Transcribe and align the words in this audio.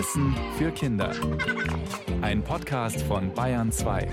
Wissen 0.00 0.34
für 0.56 0.72
Kinder. 0.72 1.14
Ein 2.22 2.42
Podcast 2.42 3.02
von 3.02 3.34
Bayern 3.34 3.70
2. 3.70 4.10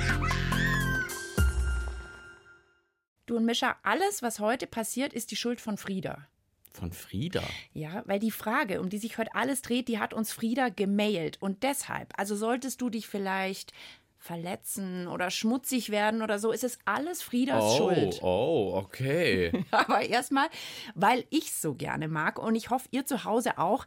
Du 3.25 3.37
und 3.37 3.45
Mischa, 3.45 3.77
alles, 3.83 4.21
was 4.21 4.41
heute 4.41 4.67
passiert, 4.67 5.13
ist 5.13 5.31
die 5.31 5.37
Schuld 5.37 5.61
von 5.61 5.77
Frieda. 5.77 6.27
Von 6.73 6.91
Frieda? 6.91 7.41
Ja, 7.71 8.03
weil 8.05 8.19
die 8.19 8.31
Frage, 8.31 8.81
um 8.81 8.89
die 8.89 8.97
sich 8.97 9.17
heute 9.17 9.33
alles 9.33 9.61
dreht, 9.61 9.87
die 9.87 9.97
hat 9.97 10.13
uns 10.13 10.33
Frieda 10.33 10.67
gemailt. 10.67 11.41
Und 11.41 11.63
deshalb, 11.63 12.11
also 12.17 12.35
solltest 12.35 12.81
du 12.81 12.89
dich 12.89 13.07
vielleicht 13.07 13.71
verletzen 14.17 15.07
oder 15.07 15.31
schmutzig 15.31 15.89
werden 15.89 16.21
oder 16.21 16.37
so, 16.37 16.51
ist 16.51 16.65
es 16.65 16.79
alles 16.83 17.21
Friedas 17.21 17.63
oh, 17.63 17.77
Schuld. 17.77 18.19
Oh, 18.21 18.73
okay. 18.75 19.63
Aber 19.71 20.01
erstmal, 20.01 20.47
weil 20.95 21.23
ich 21.29 21.53
so 21.53 21.75
gerne 21.75 22.09
mag 22.09 22.39
und 22.39 22.55
ich 22.55 22.69
hoffe, 22.69 22.89
ihr 22.91 23.05
zu 23.05 23.23
Hause 23.23 23.57
auch, 23.57 23.85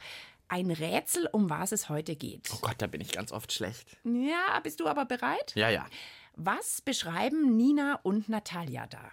ein 0.51 0.71
Rätsel, 0.71 1.29
um 1.33 1.49
was 1.49 1.73
es 1.73 1.89
heute 1.89 2.17
geht. 2.17 2.49
Oh 2.53 2.59
Gott, 2.61 2.77
da 2.79 2.87
bin 2.87 3.01
ich 3.01 3.13
ganz 3.13 3.33
oft 3.33 3.53
schlecht. 3.53 3.87
Ja, 4.05 4.61
bist 4.63 4.81
du 4.81 4.87
aber 4.87 5.05
bereit? 5.05 5.53
Ja, 5.55 5.71
ja. 5.71 5.87
Was 6.37 6.81
beschreiben 6.81 7.57
Nina 7.57 8.01
und 8.03 8.29
Natalia 8.29 8.87
da? 8.87 9.11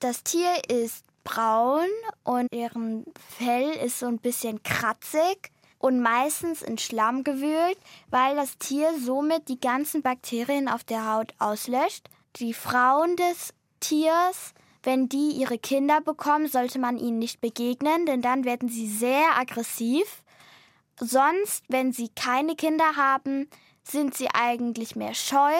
Das 0.00 0.22
Tier 0.22 0.50
ist 0.68 1.04
braun 1.22 1.88
und 2.22 2.52
ihren 2.52 3.04
Fell 3.38 3.70
ist 3.84 3.98
so 3.98 4.06
ein 4.06 4.18
bisschen 4.18 4.62
kratzig 4.62 5.50
und 5.78 6.00
meistens 6.00 6.62
in 6.62 6.78
Schlamm 6.78 7.24
gewühlt, 7.24 7.78
weil 8.10 8.36
das 8.36 8.58
Tier 8.58 8.90
somit 8.98 9.48
die 9.48 9.60
ganzen 9.60 10.02
Bakterien 10.02 10.68
auf 10.68 10.84
der 10.84 11.12
Haut 11.12 11.34
auslöscht. 11.38 12.08
Die 12.36 12.54
Frauen 12.54 13.16
des 13.16 13.54
Tiers, 13.80 14.54
wenn 14.82 15.08
die 15.08 15.30
ihre 15.30 15.58
Kinder 15.58 16.00
bekommen, 16.00 16.48
sollte 16.48 16.78
man 16.78 16.98
ihnen 16.98 17.18
nicht 17.18 17.40
begegnen, 17.40 18.06
denn 18.06 18.22
dann 18.22 18.44
werden 18.44 18.68
sie 18.68 18.88
sehr 18.88 19.38
aggressiv. 19.38 20.23
Sonst, 21.00 21.64
wenn 21.68 21.92
sie 21.92 22.08
keine 22.08 22.56
Kinder 22.56 22.96
haben, 22.96 23.48
sind 23.82 24.16
sie 24.16 24.28
eigentlich 24.32 24.96
mehr 24.96 25.14
scheu. 25.14 25.52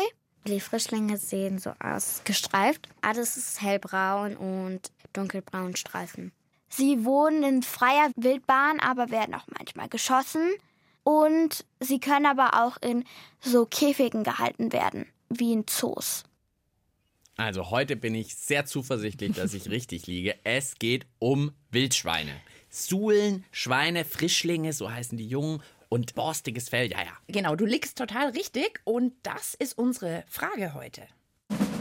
Die 0.47 0.61
Frischlinge 0.61 1.17
sehen 1.17 1.59
so 1.59 1.73
aus 1.81 2.23
gestreift. 2.25 2.89
Alles 3.01 3.37
ist 3.37 3.63
hellbraun 3.63 4.37
und 4.37 4.93
dunkelbraun 5.13 5.75
Streifen. 5.77 6.33
Sie 6.69 7.05
wohnen 7.05 7.43
in 7.43 7.63
freier 7.63 8.11
Wildbahn, 8.17 8.81
aber 8.81 9.11
werden 9.11 9.35
auch 9.35 9.47
manchmal 9.59 9.89
geschossen. 9.89 10.51
Und 11.03 11.65
sie 11.81 12.01
können 12.01 12.27
aber 12.27 12.65
auch 12.65 12.77
in 12.83 13.05
so 13.41 13.67
Käfigen 13.67 14.25
gehalten 14.25 14.73
werden, 14.73 15.07
wie 15.29 15.53
in 15.53 15.67
Zoos. 15.67 16.25
Also 17.37 17.71
heute 17.71 17.97
bin 17.97 18.15
ich 18.15 18.37
sehr 18.37 18.65
zuversichtlich, 18.65 19.33
dass 19.33 19.55
ich 19.55 19.69
richtig 19.71 20.07
liege. 20.07 20.37
Es 20.45 20.79
geht 20.79 21.07
um 21.19 21.53
Wildschweine. 21.71 22.33
Suhlen, 22.75 23.45
Schweine, 23.53 24.05
Frischlinge, 24.05 24.73
so 24.73 24.91
heißen 24.91 25.17
die 25.17 25.29
Jungen, 25.29 25.63
und 25.89 26.17
borstiges 26.17 26.69
Fell, 26.69 26.91
ja, 26.91 26.99
ja. 26.99 27.13
Genau, 27.29 27.55
du 27.55 27.65
liegst 27.67 27.97
total 27.97 28.31
richtig 28.31 28.81
und 28.83 29.13
das 29.23 29.55
ist 29.55 29.79
unsere 29.79 30.25
Frage 30.29 30.75
heute. 30.75 31.03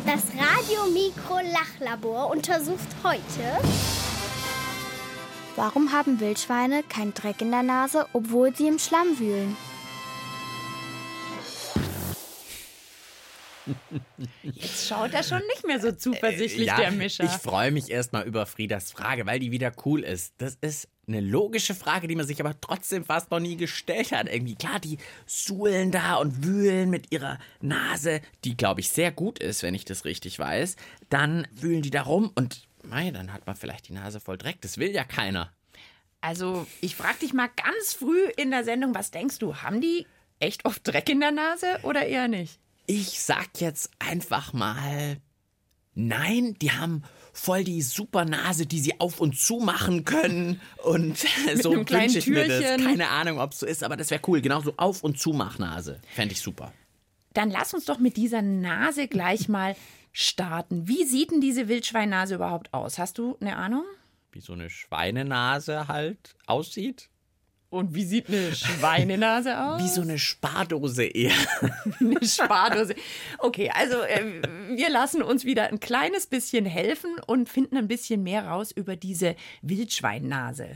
Das 0.06 0.24
Radiomikro-Lachlabor 0.38 2.30
untersucht 2.30 2.88
heute. 3.04 3.58
Warum 5.56 5.92
haben 5.92 6.20
Wildschweine 6.20 6.84
keinen 6.84 7.16
Dreck 7.16 7.42
in 7.42 7.50
der 7.50 7.64
Nase, 7.64 8.06
obwohl 8.14 8.56
sie 8.56 8.68
im 8.68 8.78
Schlamm 8.78 9.18
wühlen? 9.18 9.58
Jetzt 14.42 14.88
schaut 14.88 15.14
er 15.14 15.24
schon 15.24 15.42
nicht 15.48 15.66
mehr 15.66 15.80
so 15.80 15.92
zuversichtlich, 15.92 16.68
ja, 16.68 16.78
der 16.78 16.92
Mischer. 16.92 17.24
Ich 17.24 17.32
freue 17.32 17.72
mich 17.72 17.90
erstmal 17.90 18.26
über 18.26 18.46
Friedas 18.46 18.92
Frage, 18.92 19.26
weil 19.26 19.40
die 19.40 19.52
wieder 19.52 19.72
cool 19.86 20.04
ist. 20.04 20.34
Das 20.38 20.58
ist 20.62 20.90
eine 21.08 21.20
logische 21.20 21.76
Frage, 21.76 22.08
die 22.08 22.16
man 22.16 22.26
sich 22.26 22.40
aber 22.40 22.60
trotzdem 22.60 23.04
fast 23.06 23.32
noch 23.32 23.40
nie 23.40 23.58
gestellt 23.58 24.12
hat. 24.12 24.32
Irgendwie, 24.32 24.56
klar, 24.56 24.80
die 24.80 24.98
suhlen 25.26 25.92
da 25.92 26.16
und 26.16 26.46
wühlen 26.46 26.90
mit 26.90 27.12
ihrer 27.12 27.40
Nase, 27.62 28.22
die, 28.44 28.56
glaube 28.56 28.82
ich, 28.82 28.90
sehr 28.90 29.12
gut 29.12 29.40
ist, 29.40 29.64
wenn 29.64 29.76
ich 29.76 29.86
das 29.86 30.06
richtig 30.06 30.40
weiß. 30.40 30.76
Dann 31.10 31.48
wühlen 31.52 31.82
die 31.82 31.90
da 31.92 32.04
rum 32.04 32.32
und, 32.36 32.68
mei, 32.84 33.12
dann 33.12 33.34
hat 33.34 33.46
man 33.46 33.56
vielleicht 33.56 33.90
die 33.90 33.94
Nase 33.94 34.20
voll 34.20 34.38
Dreck. 34.38 34.62
Das 34.62 34.78
will 34.78 34.92
ja 34.92 35.04
keiner. 35.04 35.52
Also, 36.22 36.66
ich 36.80 36.96
frage 36.96 37.20
dich 37.20 37.34
mal 37.34 37.50
ganz 37.50 37.94
früh 37.94 38.30
in 38.38 38.52
der 38.52 38.64
Sendung, 38.64 38.96
was 38.96 39.12
denkst 39.12 39.40
du, 39.40 39.58
haben 39.58 39.82
die 39.82 40.08
echt 40.40 40.64
oft 40.64 40.88
Dreck 40.88 41.10
in 41.10 41.20
der 41.20 41.32
Nase 41.32 41.80
oder 41.84 42.06
eher 42.06 42.30
nicht? 42.30 42.60
Ich 42.86 43.22
sag 43.22 43.62
jetzt 43.62 43.92
einfach 44.00 44.54
mal, 44.54 45.18
nein, 45.96 46.56
die 46.62 46.72
haben 46.72 47.04
voll 47.34 47.64
die 47.64 47.82
super 47.82 48.26
Nase, 48.26 48.66
die 48.66 48.80
sie 48.80 49.00
auf 49.00 49.20
und 49.20 49.38
zu 49.38 49.58
machen 49.58 50.06
können. 50.06 50.62
Und 50.84 51.18
so 51.62 51.72
einem 51.72 51.86
kleinen 51.86 52.14
wünsche 52.14 52.20
ich 52.20 52.28
mir 52.28 52.48
das. 52.48 52.84
Keine 52.84 53.10
Ahnung, 53.10 53.40
ob 53.40 53.54
es 53.54 53.60
so 53.60 53.66
ist, 53.66 53.84
aber 53.84 53.98
das 53.98 54.12
wäre 54.12 54.22
cool. 54.28 54.42
Genauso 54.42 54.74
auf 54.78 55.04
und 55.04 55.20
zu 55.20 55.32
Machnase. 55.32 56.00
Fände 56.14 56.34
ich 56.34 56.42
super. 56.42 56.74
Dann 57.34 57.50
lass 57.50 57.74
uns 57.74 57.86
doch 57.86 57.98
mit 57.98 58.16
dieser 58.18 58.42
Nase 58.42 59.08
gleich 59.08 59.50
mal 59.50 59.76
starten. 60.12 60.88
Wie 60.88 61.04
sieht 61.06 61.32
denn 61.32 61.42
diese 61.42 61.68
Wildschweinnase 61.68 62.36
überhaupt 62.36 62.74
aus? 62.74 63.00
Hast 63.00 63.18
du 63.18 63.38
eine 63.42 63.58
Ahnung? 63.58 63.84
Wie 64.32 64.42
so 64.42 64.54
eine 64.54 64.70
Schweinenase 64.70 65.88
halt 65.88 66.36
aussieht. 66.46 67.10
Und 67.74 67.96
wie 67.96 68.04
sieht 68.04 68.28
eine 68.28 68.54
Schweinenase 68.56 69.60
aus? 69.60 69.82
Wie 69.82 69.88
so 69.88 70.02
eine 70.02 70.20
Spardose 70.20 71.06
eher. 71.06 71.34
eine 72.00 72.24
Spardose. 72.24 72.94
Okay, 73.40 73.72
also 73.74 74.00
äh, 74.02 74.42
wir 74.70 74.90
lassen 74.90 75.24
uns 75.24 75.44
wieder 75.44 75.64
ein 75.64 75.80
kleines 75.80 76.28
bisschen 76.28 76.66
helfen 76.66 77.16
und 77.26 77.50
finden 77.50 77.78
ein 77.78 77.88
bisschen 77.88 78.22
mehr 78.22 78.46
raus 78.48 78.72
über 78.72 78.96
diese 78.96 79.36
Wildschweinnase. 79.64 80.68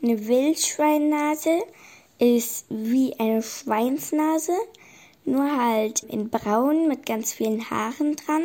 Eine 0.00 0.28
Wildschweinnase 0.28 1.64
ist 2.20 2.66
wie 2.68 3.18
eine 3.18 3.42
Schweinsnase, 3.42 4.52
nur 5.24 5.56
halt 5.58 6.04
in 6.04 6.30
braun 6.30 6.86
mit 6.86 7.04
ganz 7.04 7.32
vielen 7.32 7.68
Haaren 7.68 8.14
dran. 8.14 8.42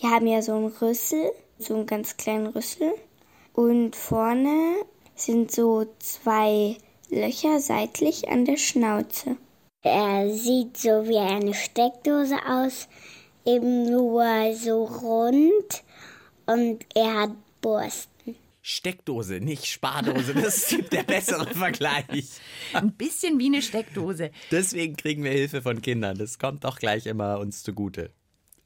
Die 0.00 0.06
haben 0.06 0.26
ja 0.26 0.42
so 0.42 0.56
einen 0.56 0.66
Rüssel, 0.66 1.30
so 1.60 1.76
einen 1.76 1.86
ganz 1.86 2.16
kleinen 2.16 2.48
Rüssel. 2.48 2.92
Und 3.52 3.94
vorne 3.94 4.78
sind 5.14 5.52
so 5.52 5.86
zwei 6.00 6.76
Löcher 7.14 7.60
seitlich 7.60 8.28
an 8.28 8.44
der 8.44 8.56
Schnauze. 8.56 9.36
Er 9.82 10.30
sieht 10.30 10.76
so 10.76 11.06
wie 11.06 11.18
eine 11.18 11.54
Steckdose 11.54 12.36
aus, 12.46 12.88
eben 13.44 13.90
nur 13.90 14.54
so 14.54 14.84
rund 14.84 15.84
und 16.46 16.84
er 16.94 17.20
hat 17.20 17.30
Borsten. 17.60 18.34
Steckdose, 18.62 19.40
nicht 19.40 19.66
Spardose. 19.66 20.34
Das 20.34 20.72
ist 20.72 20.92
der 20.92 21.02
bessere 21.02 21.46
Vergleich. 21.54 22.40
Ein 22.72 22.92
bisschen 22.92 23.38
wie 23.38 23.46
eine 23.46 23.62
Steckdose. 23.62 24.30
Deswegen 24.50 24.96
kriegen 24.96 25.22
wir 25.22 25.32
Hilfe 25.32 25.62
von 25.62 25.82
Kindern. 25.82 26.16
Das 26.16 26.38
kommt 26.38 26.64
doch 26.64 26.78
gleich 26.78 27.06
immer 27.06 27.38
uns 27.38 27.62
zugute. 27.62 28.10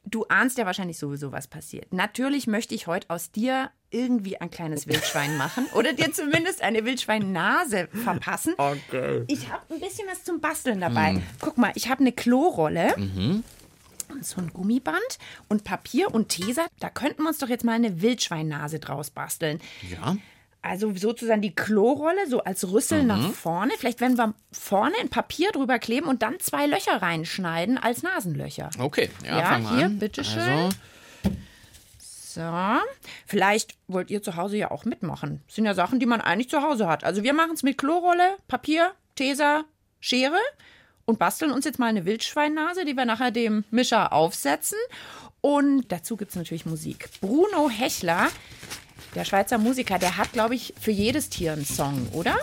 Du 0.05 0.25
ahnst 0.29 0.57
ja 0.57 0.65
wahrscheinlich 0.65 0.99
sowieso, 0.99 1.33
was 1.33 1.49
passiert. 1.49 1.93
Natürlich 1.93 2.47
möchte 2.47 2.75
ich 2.75 2.87
heute 2.87 3.11
aus 3.11 3.31
dir 3.31 3.71
irgendwie 3.91 4.41
ein 4.41 4.51
kleines 4.51 4.87
Wildschwein 4.87 5.37
machen 5.37 5.67
oder 5.75 5.93
dir 5.93 6.13
zumindest 6.13 6.63
eine 6.63 6.85
Wildschweinnase 6.85 7.89
verpassen. 8.05 8.55
Okay. 8.57 9.25
Ich 9.29 9.51
habe 9.51 9.63
ein 9.75 9.81
bisschen 9.81 10.07
was 10.11 10.25
zum 10.25 10.41
Basteln 10.41 10.81
dabei. 10.81 11.23
Guck 11.41 11.57
mal, 11.59 11.73
ich 11.75 11.89
habe 11.89 12.01
eine 12.01 12.13
Klorolle. 12.13 12.95
Und 12.97 14.25
so 14.25 14.41
ein 14.41 14.51
Gummiband 14.55 15.19
und 15.49 15.65
Papier 15.65 16.15
und 16.15 16.31
Tesa. 16.31 16.67
Da 16.81 16.89
könnten 16.89 17.23
wir 17.23 17.29
uns 17.29 17.39
doch 17.39 17.49
jetzt 17.49 17.65
mal 17.65 17.73
eine 17.75 18.01
Wildschweinnase 18.01 18.79
draus 18.79 19.11
basteln. 19.11 19.61
Ja. 19.91 20.17
Also 20.63 20.95
sozusagen 20.97 21.41
die 21.43 21.55
Klorolle 21.55 22.27
so 22.29 22.43
als 22.43 22.71
Rüssel 22.73 23.05
nach 23.05 23.31
vorne. 23.31 23.73
Vielleicht 23.79 24.01
werden 24.01 24.17
wir 24.19 24.35
vorne 24.51 24.95
ein 25.01 25.09
Papier 25.09 25.53
drüber 25.53 25.79
kleben 25.79 26.09
und 26.09 26.23
dann 26.23 26.41
zwei 26.41 26.67
Löcher 26.67 27.01
reinschneiden 27.01 27.79
als 27.79 28.03
Nasenlöcher. 28.03 28.71
Okay, 28.79 29.09
ja, 29.25 29.39
Ja, 29.39 29.57
hier, 29.57 29.87
an. 29.87 29.99
bitteschön. 29.99 30.41
Also, 30.41 30.77
So. 32.39 32.45
Vielleicht 33.27 33.75
wollt 33.89 34.13
ihr 34.13 34.23
zu 34.23 34.37
Hause 34.37 34.59
ja 34.59 34.71
auch 34.71 34.85
mitmachen. 34.85 35.43
Das 35.47 35.57
sind 35.57 35.65
ja 35.65 35.75
Sachen, 35.75 35.99
die 35.99 36.07
man 36.07 36.21
eigentlich 36.21 36.49
zu 36.49 36.63
Hause 36.63 36.87
hat. 36.87 37.03
Also 37.03 37.25
wir 37.25 37.33
machen 37.33 37.55
es 37.55 37.65
mit 37.65 37.79
Klorolle, 37.79 38.37
Papier, 38.47 38.93
Tesa, 39.17 39.65
Schere 39.99 40.39
und 41.05 41.19
basteln 41.19 41.51
uns 41.51 41.65
jetzt 41.65 41.81
mal 41.81 41.89
eine 41.89 42.05
Wildschweinnase, 42.05 42.85
die 42.85 42.95
wir 42.95 43.07
nachher 43.07 43.33
dem 43.33 43.65
Mischer 43.73 44.13
aufsetzen. 44.13 44.79
Und 45.41 45.91
dazu 45.91 46.17
gibt 46.17 46.31
es 46.31 46.37
natürlich 46.37 46.65
Musik. 46.65 47.11
Bruno 47.21 47.69
Hechler, 47.69 48.29
der 49.17 49.25
Schweizer 49.25 49.59
Musiker, 49.59 49.99
der 49.99 50.17
hat, 50.17 50.33
glaube 50.33 50.55
ich, 50.55 50.75
für 50.81 50.93
jedes 50.93 51.31
Tier 51.31 51.55
einen 51.55 51.65
Song, 51.65 52.07
oder? 52.13 52.37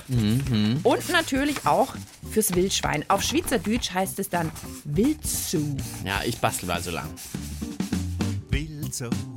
Und 0.83 1.09
natürlich 1.09 1.65
auch 1.65 1.95
fürs 2.29 2.53
Wildschwein. 2.53 3.05
Auf 3.07 3.23
Schweizerdeutsch 3.23 3.93
heißt 3.93 4.19
es 4.19 4.29
dann 4.29 4.51
Wildzu. 4.83 5.77
ja, 6.03 6.19
ich 6.25 6.37
bastel 6.39 6.67
mal 6.67 6.83
so 6.83 6.91
lang. 6.91 7.07
Um, 9.01 9.34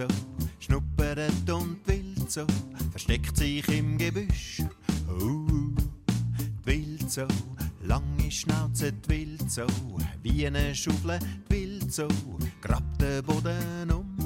Wildsau 0.00 0.14
schnuppert 0.58 1.50
und 1.50 1.86
Wildsau 1.86 2.46
versteckt 2.90 3.36
sich 3.36 3.68
im 3.68 3.98
Gebüsch. 3.98 4.62
Uh, 5.20 5.74
die 6.64 6.66
Wildsau, 6.66 7.26
lange 7.82 8.30
Schnauze, 8.30 8.92
die 8.92 9.08
Wildsau, 9.08 9.66
wie 10.22 10.46
eine 10.46 10.74
Schaufel, 10.74 11.18
die 11.50 11.54
Wildsau, 11.54 12.08
grabt 12.62 13.02
den 13.02 13.22
Boden 13.24 13.90
um. 13.90 14.16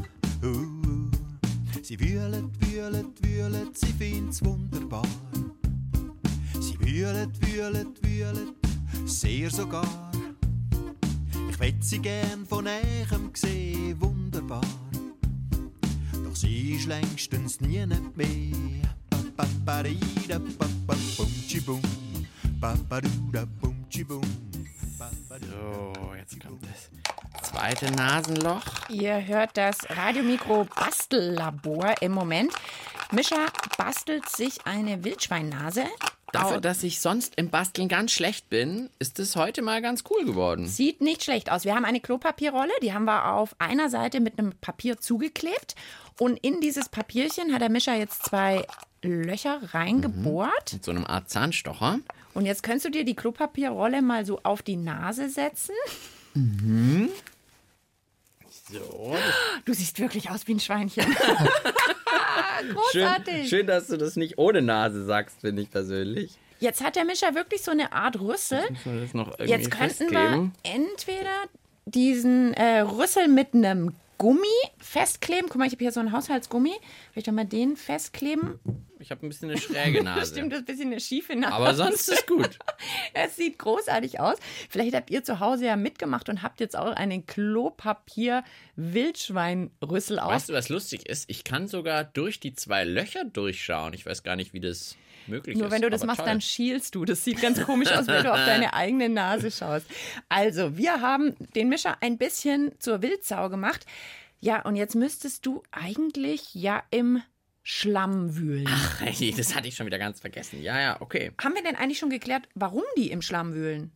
Uh, 0.45 1.11
sie 1.83 1.99
wühlet, 1.99 2.45
wühlet, 2.61 3.23
wühlet, 3.23 3.77
sie 3.77 3.93
find's 3.99 4.45
wunderbar. 4.45 5.09
Sie 6.61 6.79
wühlet, 6.79 7.31
wühlet, 7.41 8.03
wühlet, 8.03 8.55
sehr 9.07 9.51
sogar. 9.51 10.13
Ich 11.51 11.59
hätt 11.59 11.83
sie 11.83 11.99
gern 11.99 12.47
von 12.47 12.65
näherem 12.65 13.33
gesehen, 13.33 14.01
wunderbar. 14.01 14.61
Doch 16.35 16.41
sie 16.41 16.73
ist 16.73 16.87
längstens 16.87 17.61
nie 17.61 17.87
nicht 17.87 18.17
mehr. 18.17 18.27
Paparida. 19.37 20.41
So, 25.31 25.93
jetzt 26.17 26.41
kommt 26.41 26.61
das 26.65 27.51
zweite 27.51 27.93
Nasenloch. 27.93 28.65
Ihr 28.89 29.25
hört 29.25 29.57
das 29.57 29.79
Radiomikro 29.89 30.65
Bastellabor 30.65 31.95
im 32.01 32.11
Moment. 32.11 32.53
Mischa 33.13 33.47
bastelt 33.79 34.29
sich 34.29 34.67
eine 34.67 35.05
Wildschweinnase. 35.05 35.85
Dafür, 36.35 36.61
dass 36.61 36.83
ich 36.83 37.01
sonst 37.01 37.35
im 37.37 37.51
Basteln 37.51 37.89
ganz 37.89 38.13
schlecht 38.13 38.51
bin, 38.51 38.91
ist 38.99 39.19
es 39.19 39.37
heute 39.37 39.63
mal 39.63 39.81
ganz 39.81 40.03
cool 40.11 40.25
geworden. 40.25 40.67
Sieht 40.67 41.01
nicht 41.01 41.23
schlecht 41.23 41.51
aus. 41.51 41.65
Wir 41.65 41.75
haben 41.75 41.85
eine 41.85 42.01
Klopapierrolle, 42.01 42.73
die 42.83 42.93
haben 42.93 43.05
wir 43.05 43.33
auf 43.33 43.55
einer 43.61 43.89
Seite 43.89 44.21
mit 44.21 44.39
einem 44.39 44.53
Papier 44.61 44.99
zugeklebt. 44.99 45.77
Und 46.19 46.39
in 46.39 46.61
dieses 46.61 46.89
Papierchen 46.89 47.53
hat 47.53 47.61
der 47.61 47.71
Mischa 47.71 47.95
jetzt 47.95 48.25
zwei 48.25 48.67
Löcher 49.03 49.61
reingebohrt. 49.73 50.73
Mit 50.73 50.85
so 50.85 50.91
einem 50.91 51.07
Art 51.07 51.31
Zahnstocher. 51.31 52.01
Und 52.35 52.47
jetzt 52.47 52.63
kannst 52.63 52.85
du 52.85 52.91
dir 52.91 53.05
die 53.05 53.15
Klopapierrolle 53.15 54.03
mal 54.03 54.27
so 54.27 54.41
auf 54.43 54.63
die 54.63 54.77
Nase 54.77 55.29
setzen. 55.29 55.75
So. 58.73 59.17
Du 59.65 59.73
siehst 59.73 59.99
wirklich 60.01 60.31
aus 60.31 60.47
wie 60.47 60.55
ein 60.55 60.61
Schweinchen. 60.61 61.05
Schön, 62.93 63.03
Großartig. 63.05 63.49
schön, 63.49 63.67
dass 63.67 63.87
du 63.89 63.97
das 63.97 64.17
nicht 64.17 64.39
ohne 64.39 64.63
Nase 64.63 65.05
sagst, 65.05 65.41
finde 65.41 65.63
ich 65.63 65.71
persönlich. 65.71 66.33
Jetzt 66.61 66.83
hat 66.83 66.97
der 66.97 67.05
Mischa 67.05 67.35
wirklich 67.35 67.63
so 67.63 67.71
eine 67.73 67.93
Art 67.93 68.19
Rüssel. 68.21 68.61
Jetzt 69.45 69.71
könnten 69.71 70.11
wir 70.11 70.19
festkleben? 70.21 70.53
entweder 70.63 71.31
diesen 71.87 72.55
äh, 72.55 72.81
Rüssel 72.81 73.29
mit 73.29 73.55
einem 73.55 73.95
Gummi 74.19 74.41
festkleben. 74.79 75.49
Guck 75.49 75.59
mal, 75.59 75.67
ich 75.67 75.73
habe 75.73 75.85
hier 75.85 75.93
so 75.93 76.01
einen 76.01 76.13
Haushaltsgummi. 76.13 76.73
Vielleicht 77.13 77.31
mal 77.33 77.45
den 77.45 77.77
festkleben. 77.77 78.59
Ich 78.99 79.11
habe 79.11 79.27
ein 79.27 79.29
bisschen 79.29 79.51
eine 79.51 79.61
schräge 79.61 80.03
Nase. 80.05 80.33
Stimmt, 80.33 80.53
das 80.53 80.61
ist 80.61 80.63
ein 80.63 80.67
bisschen 80.67 80.93
eine 80.93 81.01
schiefe 81.01 81.37
Nase. 81.37 81.55
Aber 81.55 81.75
sonst 81.75 82.09
ist 82.09 82.27
gut. 82.27 82.59
Es 83.15 83.37
sieht 83.37 83.59
großartig 83.59 84.21
aus. 84.21 84.37
Vielleicht 84.69 84.95
habt 84.95 85.11
ihr 85.11 85.25
zu 85.25 85.41
Hause 85.41 85.65
ja 85.67 85.77
mitgemacht 85.77 86.29
und 86.29 86.43
habt 86.43 86.61
jetzt 86.61 86.77
auch 86.77 86.93
einen 86.93 87.27
Klopapier-Wildschweinrüssel 87.27 90.19
aus. 90.19 90.33
Weißt 90.33 90.49
du, 90.49 90.53
was 90.53 90.69
lustig 90.69 91.09
ist? 91.09 91.31
Ich 91.31 91.45
kann 91.45 91.69
sogar 91.69 92.05
durch 92.05 92.41
die 92.41 92.55
zwei 92.55 92.85
Löcher 92.85 93.25
durchschauen. 93.25 93.95
Ich 93.95 94.05
weiß 94.05 94.23
gar 94.23 94.37
nicht, 94.37 94.53
wie 94.53 94.61
das 94.61 94.97
möglich 95.27 95.57
Nur 95.57 95.67
ist. 95.67 95.73
wenn 95.73 95.83
du 95.83 95.91
das 95.91 96.05
machst, 96.05 96.21
toll. 96.21 96.29
dann 96.29 96.41
schielst 96.41 96.95
du. 96.95 97.05
Das 97.05 97.25
sieht 97.25 97.41
ganz 97.41 97.63
komisch 97.63 97.91
aus, 97.91 98.07
wenn 98.07 98.25
du 98.25 98.33
auf 98.33 98.45
deine 98.45 98.73
eigene 98.75 99.09
Nase 99.09 99.51
schaust. 99.51 99.87
Also, 100.29 100.77
wir 100.77 101.01
haben 101.01 101.35
den 101.55 101.69
Mischer 101.69 101.97
ein 102.01 102.19
bisschen 102.19 102.73
zur 102.79 103.03
Wildsau 103.03 103.49
gemacht. 103.49 103.87
Ja, 104.41 104.63
und 104.63 104.77
jetzt 104.77 104.95
müsstest 104.95 105.47
du 105.47 105.63
eigentlich 105.71 106.55
ja 106.55 106.83
im 106.91 107.23
Schlamm 107.63 108.37
wühlen. 108.37 108.69
Ach, 108.69 109.03
das 109.37 109.55
hatte 109.55 109.69
ich 109.69 109.75
schon 109.75 109.87
wieder 109.87 109.99
ganz 109.99 110.21
vergessen. 110.21 110.63
Ja, 110.63 110.79
ja, 110.79 111.01
okay. 111.01 111.33
Haben 111.43 111.55
wir 111.55 111.63
denn 111.63 111.77
eigentlich 111.77 111.99
schon 111.99 112.11
geklärt, 112.11 112.47
warum 112.55 112.83
die 112.99 113.11
im 113.11 113.23
Schlamm 113.23 113.55
wühlen? 113.55 113.91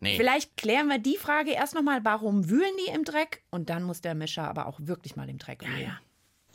Nee. 0.00 0.16
Vielleicht 0.16 0.56
klären 0.56 0.86
wir 0.86 0.98
die 0.98 1.16
Frage 1.16 1.50
erst 1.50 1.74
nochmal, 1.74 2.04
warum 2.04 2.48
wühlen 2.48 2.70
die 2.86 2.92
im 2.92 3.02
Dreck? 3.04 3.42
Und 3.50 3.70
dann 3.70 3.82
muss 3.82 4.00
der 4.00 4.14
Mischer 4.14 4.44
aber 4.48 4.66
auch 4.66 4.78
wirklich 4.80 5.16
mal 5.16 5.28
im 5.28 5.38
Dreck 5.38 5.62
wühlen. 5.66 5.80
ja. 5.80 5.98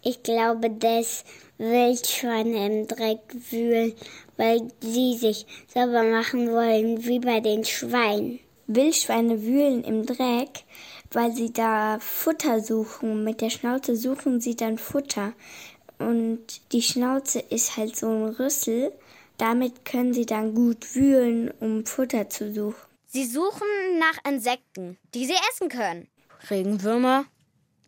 Ich 0.03 0.21
glaube, 0.21 0.69
dass 0.69 1.23
Wildschweine 1.57 2.65
im 2.67 2.87
Dreck 2.87 3.21
wühlen, 3.51 3.93
weil 4.35 4.67
sie 4.81 5.15
sich 5.15 5.45
sauber 5.73 6.03
machen 6.03 6.51
wollen, 6.51 7.05
wie 7.05 7.19
bei 7.19 7.39
den 7.39 7.63
Schweinen. 7.63 8.39
Wildschweine 8.67 9.43
wühlen 9.43 9.83
im 9.83 10.05
Dreck, 10.05 10.65
weil 11.11 11.31
sie 11.31 11.53
da 11.53 11.99
Futter 11.99 12.59
suchen. 12.59 13.23
Mit 13.23 13.39
der 13.39 13.49
Schnauze 13.49 13.95
suchen 13.95 14.41
sie 14.41 14.55
dann 14.55 14.77
Futter. 14.77 15.33
Und 15.99 16.61
die 16.73 16.81
Schnauze 16.81 17.39
ist 17.39 17.77
halt 17.77 17.95
so 17.95 18.07
ein 18.07 18.25
Rüssel. 18.35 18.91
Damit 19.37 19.85
können 19.85 20.13
sie 20.13 20.25
dann 20.25 20.53
gut 20.53 20.95
wühlen, 20.95 21.51
um 21.59 21.85
Futter 21.85 22.29
zu 22.29 22.53
suchen. 22.53 22.75
Sie 23.07 23.25
suchen 23.25 23.67
nach 23.99 24.29
Insekten, 24.29 24.97
die 25.13 25.25
sie 25.25 25.37
essen 25.51 25.69
können. 25.69 26.07
Regenwürmer. 26.49 27.25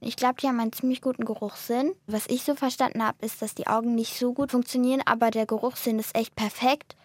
Ich 0.05 0.15
glaube, 0.15 0.35
die 0.41 0.47
haben 0.47 0.59
einen 0.59 0.71
ziemlich 0.73 1.01
guten 1.01 1.25
Geruchssinn. 1.25 1.93
Was 2.05 2.27
ich 2.27 2.43
so 2.43 2.55
verstanden 2.55 3.03
habe, 3.03 3.17
ist, 3.25 3.41
dass 3.41 3.55
die 3.55 3.67
Augen 3.67 3.95
nicht 3.95 4.17
so 4.19 4.33
gut 4.33 4.51
funktionieren, 4.51 5.01
aber 5.05 5.31
der 5.31 5.45
Geruchssinn 5.45 5.97
ist 5.99 6.15
echt 6.15 6.35
perfekt. 6.35 6.95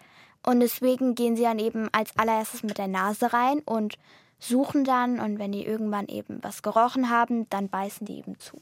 Und 0.45 0.59
deswegen 0.59 1.15
gehen 1.15 1.35
sie 1.35 1.43
dann 1.43 1.59
eben 1.59 1.89
als 1.91 2.11
allererstes 2.17 2.63
mit 2.63 2.77
der 2.77 2.87
Nase 2.87 3.33
rein 3.33 3.59
und 3.65 3.95
suchen 4.39 4.83
dann. 4.83 5.19
Und 5.19 5.39
wenn 5.39 5.51
die 5.51 5.65
irgendwann 5.65 6.07
eben 6.07 6.39
was 6.43 6.61
gerochen 6.61 7.09
haben, 7.09 7.49
dann 7.49 7.69
beißen 7.69 8.05
die 8.05 8.17
eben 8.19 8.37
zu. 8.39 8.61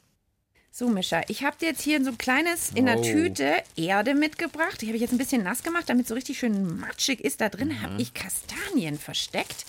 So, 0.71 0.88
Mischa, 0.88 1.21
ich 1.27 1.44
habe 1.44 1.57
dir 1.59 1.69
jetzt 1.69 1.81
hier 1.81 2.01
so 2.03 2.12
ein 2.12 2.18
kleines 2.18 2.71
in 2.71 2.85
der 2.85 3.00
Oh. 3.00 3.01
Tüte 3.03 3.62
Erde 3.75 4.13
mitgebracht. 4.13 4.81
Die 4.81 4.85
habe 4.88 4.95
ich 4.95 5.01
jetzt 5.01 5.12
ein 5.12 5.18
bisschen 5.18 5.44
nass 5.44 5.63
gemacht, 5.63 5.89
damit 5.89 6.03
es 6.03 6.09
so 6.09 6.15
richtig 6.15 6.38
schön 6.39 6.80
matschig 6.80 7.19
ist. 7.21 7.42
Da 7.42 7.50
drin 7.50 7.69
Mhm. 7.69 7.81
habe 7.81 8.01
ich 8.01 8.13
Kastanien 8.13 8.97
versteckt. 8.97 9.65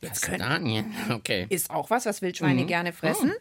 Jetzt 0.00 0.22
können, 0.22 0.38
Kastanien. 0.38 0.94
Okay. 1.10 1.46
ist 1.48 1.70
auch 1.70 1.90
was, 1.90 2.06
was 2.06 2.22
Wildschweine 2.22 2.64
gerne 2.66 2.92
fressen. 2.92 3.32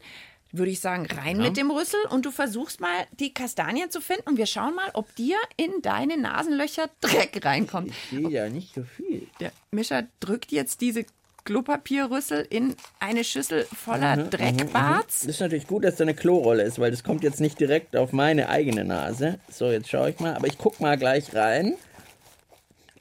Würde 0.53 0.71
ich 0.71 0.81
sagen, 0.81 1.05
rein 1.05 1.37
mit 1.37 1.55
dem 1.55 1.71
Rüssel 1.71 1.99
und 2.09 2.25
du 2.25 2.31
versuchst 2.31 2.81
mal, 2.81 3.05
die 3.19 3.33
Kastanien 3.33 3.89
zu 3.89 4.01
finden 4.01 4.23
und 4.29 4.37
wir 4.37 4.45
schauen 4.45 4.75
mal, 4.75 4.89
ob 4.93 5.13
dir 5.15 5.37
in 5.55 5.71
deine 5.81 6.17
Nasenlöcher 6.17 6.89
Dreck 6.99 7.45
reinkommt. 7.45 7.93
sehe 8.09 8.29
ja 8.29 8.49
nicht 8.49 8.73
so 8.75 8.83
viel. 8.83 9.27
Der 9.39 9.51
Mischer 9.71 10.03
drückt 10.19 10.51
jetzt 10.51 10.81
diese 10.81 11.05
Klopapierrüssel 11.45 12.45
in 12.49 12.75
eine 12.99 13.23
Schüssel 13.23 13.65
voller 13.73 14.15
Dreckbarts. 14.17 15.21
Das 15.21 15.29
ist 15.35 15.39
natürlich 15.39 15.67
gut, 15.67 15.83
dass 15.85 15.95
da 15.95 16.03
eine 16.03 16.13
Klorolle 16.13 16.63
ist, 16.63 16.79
weil 16.79 16.91
das 16.91 17.03
kommt 17.03 17.23
jetzt 17.23 17.39
nicht 17.41 17.59
direkt 17.59 17.95
auf 17.95 18.11
meine 18.11 18.49
eigene 18.49 18.83
Nase. 18.83 19.39
So, 19.49 19.71
jetzt 19.71 19.89
schaue 19.89 20.11
ich 20.11 20.19
mal. 20.19 20.35
Aber 20.35 20.47
ich 20.47 20.57
guck 20.57 20.79
mal 20.79 20.97
gleich 20.97 21.33
rein. 21.33 21.75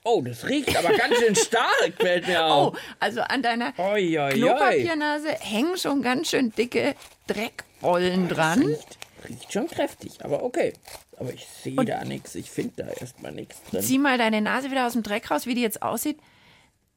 Oh, 0.03 0.23
das 0.23 0.49
riecht 0.49 0.75
aber 0.79 0.96
ganz 0.96 1.14
schön 1.19 1.37
stark, 1.37 1.93
fällt 1.99 2.26
mir 2.26 2.38
Oh, 2.41 2.43
auf. 2.73 2.79
also 3.00 3.20
an 3.20 3.43
deiner 3.43 3.75
oi, 3.79 4.19
oi. 4.19 4.31
Klopapiernase 4.32 5.29
hängen 5.29 5.76
schon 5.76 6.00
ganz 6.00 6.31
schön 6.31 6.50
dicke 6.55 6.94
Dreckbollen 7.35 8.29
dran. 8.29 8.62
Riecht, 8.65 8.99
riecht 9.29 9.53
schon 9.53 9.69
kräftig, 9.69 10.25
aber 10.25 10.43
okay. 10.43 10.72
Aber 11.19 11.32
ich 11.32 11.46
sehe 11.46 11.77
da 11.84 12.05
nichts. 12.05 12.34
Ich 12.34 12.51
finde 12.51 12.84
da 12.84 12.89
erstmal 12.91 13.32
nichts 13.32 13.63
drin. 13.70 13.82
Zieh 13.82 13.99
mal 13.99 14.19
deine 14.19 14.41
Nase 14.41 14.70
wieder 14.70 14.87
aus 14.87 14.94
dem 14.94 15.03
Dreck 15.03 15.31
raus, 15.31 15.46
wie 15.46 15.55
die 15.55 15.60
jetzt 15.63 15.82
aussieht. 15.82 16.19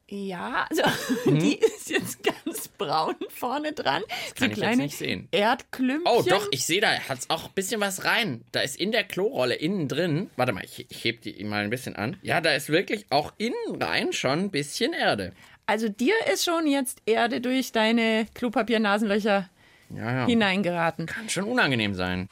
Ja, 0.09 0.67
also 0.69 0.83
Mhm. 1.25 1.39
die 1.39 1.55
ist 1.57 1.89
jetzt 1.89 2.19
ganz 2.23 2.67
braun 2.67 3.15
vorne 3.29 3.71
dran. 3.73 4.03
Das 4.07 4.35
kann 4.35 4.51
ich 4.51 4.57
jetzt 4.57 4.77
nicht 4.77 4.97
sehen. 4.97 5.27
Erdklümpchen. 5.31 6.05
Oh, 6.13 6.21
doch, 6.21 6.47
ich 6.51 6.65
sehe 6.65 6.81
da, 6.81 6.89
hat's 7.07 7.29
auch 7.29 7.45
ein 7.45 7.53
bisschen 7.55 7.79
was 7.81 8.03
rein. 8.05 8.43
Da 8.51 8.59
ist 8.61 8.75
in 8.75 8.91
der 8.91 9.05
Klorolle 9.05 9.55
innen 9.55 9.87
drin, 9.87 10.29
warte 10.35 10.51
mal, 10.51 10.63
ich, 10.65 10.85
ich 10.89 11.03
heb 11.05 11.21
die 11.21 11.41
mal 11.45 11.63
ein 11.63 11.69
bisschen 11.69 11.95
an. 11.95 12.17
Ja, 12.21 12.41
da 12.41 12.51
ist 12.53 12.69
wirklich 12.69 13.05
auch 13.09 13.31
innen 13.37 13.81
rein 13.81 14.11
schon 14.13 14.39
ein 14.39 14.51
bisschen 14.51 14.93
Erde. 14.93 15.31
Also 15.65 15.87
dir 15.87 16.13
ist 16.31 16.43
schon 16.43 16.67
jetzt 16.67 17.01
Erde 17.05 17.39
durch 17.39 17.71
deine 17.71 18.27
Klopapiernasenlöcher 18.33 19.49
Ja, 19.95 20.11
ja. 20.11 20.25
hineingeraten. 20.25 21.05
Kann 21.05 21.29
schon 21.29 21.45
unangenehm 21.45 21.93
sein. 21.93 22.27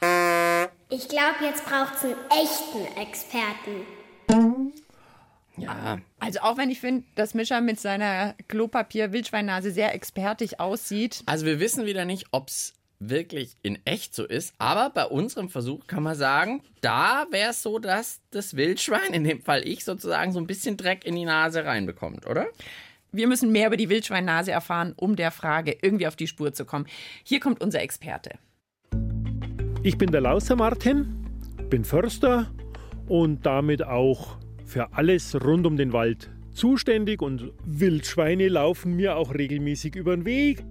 Ich 0.90 1.08
glaube, 1.08 1.36
jetzt 1.44 1.64
braucht 1.64 1.94
es 1.96 2.04
einen 2.04 2.14
echten 2.30 3.00
Experten. 3.00 4.72
Ja, 5.56 5.98
Also 6.18 6.40
auch 6.40 6.56
wenn 6.56 6.70
ich 6.70 6.80
finde, 6.80 7.04
dass 7.14 7.34
Mischa 7.34 7.60
mit 7.60 7.78
seiner 7.78 8.34
Klopapier-Wildschweinnase 8.48 9.70
sehr 9.70 9.94
expertig 9.94 10.60
aussieht. 10.60 11.22
also 11.26 11.44
wir 11.46 11.60
wissen 11.60 11.84
wieder 11.86 12.04
nicht, 12.04 12.26
ob's 12.32 12.74
wirklich 12.98 13.56
in 13.62 13.78
echt 13.84 14.14
so 14.14 14.24
ist, 14.24 14.54
aber 14.58 14.90
bei 14.90 15.04
unserem 15.04 15.48
Versuch 15.48 15.86
kann 15.86 16.02
man 16.04 16.14
sagen, 16.14 16.62
da 16.80 17.26
wäre 17.30 17.50
es 17.50 17.62
so, 17.62 17.78
dass 17.78 18.20
das 18.30 18.56
Wildschwein, 18.56 19.12
in 19.12 19.24
dem 19.24 19.42
Fall 19.42 19.66
ich 19.66 19.84
sozusagen, 19.84 20.32
so 20.32 20.38
ein 20.38 20.46
bisschen 20.46 20.76
Dreck 20.76 21.04
in 21.04 21.16
die 21.16 21.24
Nase 21.24 21.64
reinbekommt, 21.64 22.26
oder? 22.26 22.46
Wir 23.14 23.28
müssen 23.28 23.52
mehr 23.52 23.66
über 23.66 23.76
die 23.76 23.90
Wildschweinnase 23.90 24.52
erfahren, 24.52 24.94
um 24.96 25.16
der 25.16 25.30
Frage 25.30 25.76
irgendwie 25.82 26.06
auf 26.06 26.16
die 26.16 26.26
Spur 26.26 26.54
zu 26.54 26.64
kommen. 26.64 26.86
Hier 27.24 27.40
kommt 27.40 27.62
unser 27.62 27.82
Experte. 27.82 28.38
Ich 29.82 29.98
bin 29.98 30.10
der 30.10 30.22
Lauser 30.22 30.56
Martin, 30.56 31.26
bin 31.68 31.84
Förster 31.84 32.50
und 33.08 33.44
damit 33.44 33.82
auch 33.82 34.38
für 34.64 34.94
alles 34.94 35.34
rund 35.44 35.66
um 35.66 35.76
den 35.76 35.92
Wald 35.92 36.30
zuständig 36.54 37.20
und 37.20 37.52
Wildschweine 37.66 38.48
laufen 38.48 38.96
mir 38.96 39.16
auch 39.16 39.34
regelmäßig 39.34 39.94
über 39.94 40.16
den 40.16 40.24
Weg. 40.24 40.64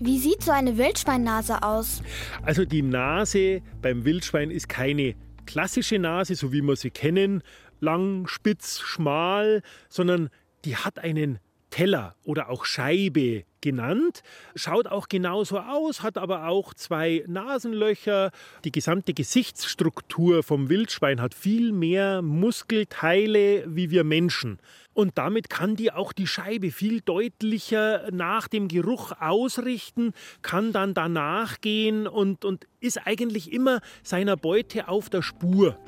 Wie 0.00 0.18
sieht 0.18 0.42
so 0.42 0.50
eine 0.50 0.78
Wildschweinnase 0.78 1.62
aus? 1.62 2.02
Also 2.42 2.64
die 2.64 2.80
Nase 2.80 3.60
beim 3.82 4.06
Wildschwein 4.06 4.50
ist 4.50 4.70
keine 4.70 5.14
klassische 5.44 5.98
Nase, 5.98 6.36
so 6.36 6.54
wie 6.54 6.62
wir 6.62 6.76
sie 6.76 6.90
kennen, 6.90 7.42
lang, 7.80 8.26
spitz, 8.28 8.80
schmal, 8.80 9.60
sondern 9.90 10.30
die 10.64 10.76
hat 10.76 10.98
einen 10.98 11.38
Teller 11.72 12.14
oder 12.22 12.50
auch 12.50 12.64
Scheibe 12.64 13.44
genannt. 13.60 14.22
Schaut 14.54 14.86
auch 14.86 15.08
genauso 15.08 15.58
aus, 15.58 16.02
hat 16.02 16.18
aber 16.18 16.46
auch 16.46 16.74
zwei 16.74 17.24
Nasenlöcher. 17.26 18.30
Die 18.64 18.70
gesamte 18.70 19.14
Gesichtsstruktur 19.14 20.42
vom 20.42 20.68
Wildschwein 20.68 21.20
hat 21.20 21.34
viel 21.34 21.72
mehr 21.72 22.22
Muskelteile 22.22 23.64
wie 23.66 23.90
wir 23.90 24.04
Menschen. 24.04 24.58
Und 24.94 25.16
damit 25.16 25.48
kann 25.48 25.74
die 25.74 25.90
auch 25.90 26.12
die 26.12 26.26
Scheibe 26.26 26.70
viel 26.70 27.00
deutlicher 27.00 28.10
nach 28.12 28.46
dem 28.46 28.68
Geruch 28.68 29.12
ausrichten, 29.18 30.12
kann 30.42 30.72
dann 30.72 30.92
danach 30.92 31.62
gehen 31.62 32.06
und, 32.06 32.44
und 32.44 32.66
ist 32.80 33.06
eigentlich 33.06 33.50
immer 33.50 33.80
seiner 34.02 34.36
Beute 34.36 34.88
auf 34.88 35.08
der 35.08 35.22
Spur. 35.22 35.78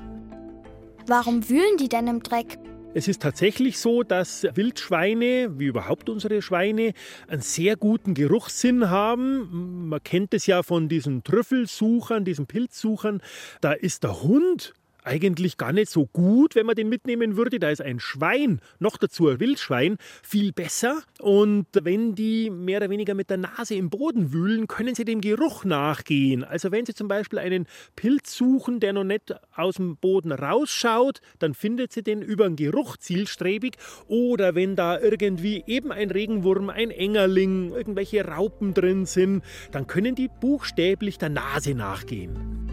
Warum 1.06 1.46
wühlen 1.50 1.76
die 1.78 1.90
denn 1.90 2.06
im 2.06 2.22
Dreck? 2.22 2.58
Es 2.96 3.08
ist 3.08 3.22
tatsächlich 3.22 3.80
so, 3.80 4.04
dass 4.04 4.46
Wildschweine, 4.54 5.58
wie 5.58 5.64
überhaupt 5.64 6.08
unsere 6.08 6.40
Schweine, 6.40 6.92
einen 7.26 7.42
sehr 7.42 7.74
guten 7.74 8.14
Geruchssinn 8.14 8.88
haben. 8.88 9.88
Man 9.88 10.00
kennt 10.04 10.32
es 10.32 10.46
ja 10.46 10.62
von 10.62 10.88
diesen 10.88 11.24
Trüffelsuchern, 11.24 12.24
diesen 12.24 12.46
Pilzsuchern. 12.46 13.20
Da 13.60 13.72
ist 13.72 14.04
der 14.04 14.22
Hund 14.22 14.74
eigentlich 15.04 15.56
gar 15.56 15.72
nicht 15.72 15.90
so 15.90 16.06
gut, 16.06 16.54
wenn 16.54 16.66
man 16.66 16.74
den 16.74 16.88
mitnehmen 16.88 17.36
würde. 17.36 17.58
Da 17.58 17.70
ist 17.70 17.82
ein 17.82 18.00
Schwein, 18.00 18.60
noch 18.78 18.96
dazu 18.96 19.28
ein 19.28 19.38
Wildschwein, 19.38 19.98
viel 20.22 20.52
besser. 20.52 21.02
Und 21.20 21.66
wenn 21.72 22.14
die 22.14 22.50
mehr 22.50 22.78
oder 22.78 22.90
weniger 22.90 23.14
mit 23.14 23.30
der 23.30 23.36
Nase 23.36 23.74
im 23.74 23.90
Boden 23.90 24.32
wühlen, 24.32 24.66
können 24.66 24.94
sie 24.94 25.04
dem 25.04 25.20
Geruch 25.20 25.64
nachgehen. 25.64 26.42
Also 26.42 26.72
wenn 26.72 26.86
sie 26.86 26.94
zum 26.94 27.08
Beispiel 27.08 27.38
einen 27.38 27.66
Pilz 27.96 28.34
suchen, 28.34 28.80
der 28.80 28.92
noch 28.92 29.04
nicht 29.04 29.34
aus 29.54 29.76
dem 29.76 29.96
Boden 29.96 30.32
rausschaut, 30.32 31.20
dann 31.38 31.54
findet 31.54 31.92
sie 31.92 32.02
den 32.02 32.22
über 32.22 32.48
den 32.48 32.56
Geruch 32.56 32.96
zielstrebig. 32.96 33.76
Oder 34.08 34.54
wenn 34.54 34.76
da 34.76 34.98
irgendwie 34.98 35.62
eben 35.66 35.92
ein 35.92 36.10
Regenwurm, 36.10 36.70
ein 36.70 36.90
Engerling, 36.90 37.72
irgendwelche 37.72 38.24
Raupen 38.24 38.74
drin 38.74 39.06
sind, 39.06 39.44
dann 39.72 39.86
können 39.86 40.14
die 40.14 40.28
buchstäblich 40.40 41.18
der 41.18 41.28
Nase 41.28 41.74
nachgehen. 41.74 42.63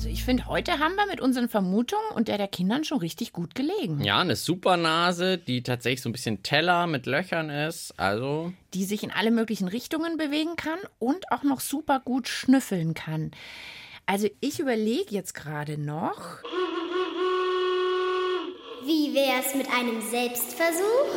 Also 0.00 0.08
ich 0.08 0.24
finde, 0.24 0.46
heute 0.46 0.78
haben 0.78 0.94
wir 0.94 1.04
mit 1.04 1.20
unseren 1.20 1.50
Vermutungen 1.50 2.12
und 2.14 2.28
der 2.28 2.38
der 2.38 2.48
Kindern 2.48 2.84
schon 2.84 3.00
richtig 3.00 3.34
gut 3.34 3.54
gelegen. 3.54 4.02
Ja, 4.02 4.20
eine 4.20 4.34
super 4.34 4.78
Nase, 4.78 5.36
die 5.36 5.62
tatsächlich 5.62 6.00
so 6.00 6.08
ein 6.08 6.12
bisschen 6.12 6.42
Teller 6.42 6.86
mit 6.86 7.04
Löchern 7.04 7.50
ist. 7.50 7.92
Also. 7.98 8.50
Die 8.72 8.86
sich 8.86 9.02
in 9.02 9.10
alle 9.10 9.30
möglichen 9.30 9.68
Richtungen 9.68 10.16
bewegen 10.16 10.56
kann 10.56 10.78
und 10.98 11.30
auch 11.30 11.42
noch 11.42 11.60
super 11.60 12.00
gut 12.02 12.28
schnüffeln 12.28 12.94
kann. 12.94 13.32
Also 14.06 14.26
ich 14.40 14.58
überlege 14.58 15.14
jetzt 15.14 15.34
gerade 15.34 15.76
noch. 15.76 16.38
Wie 18.86 19.12
wär's 19.12 19.54
mit 19.54 19.66
einem 19.70 20.00
Selbstversuch? 20.00 21.10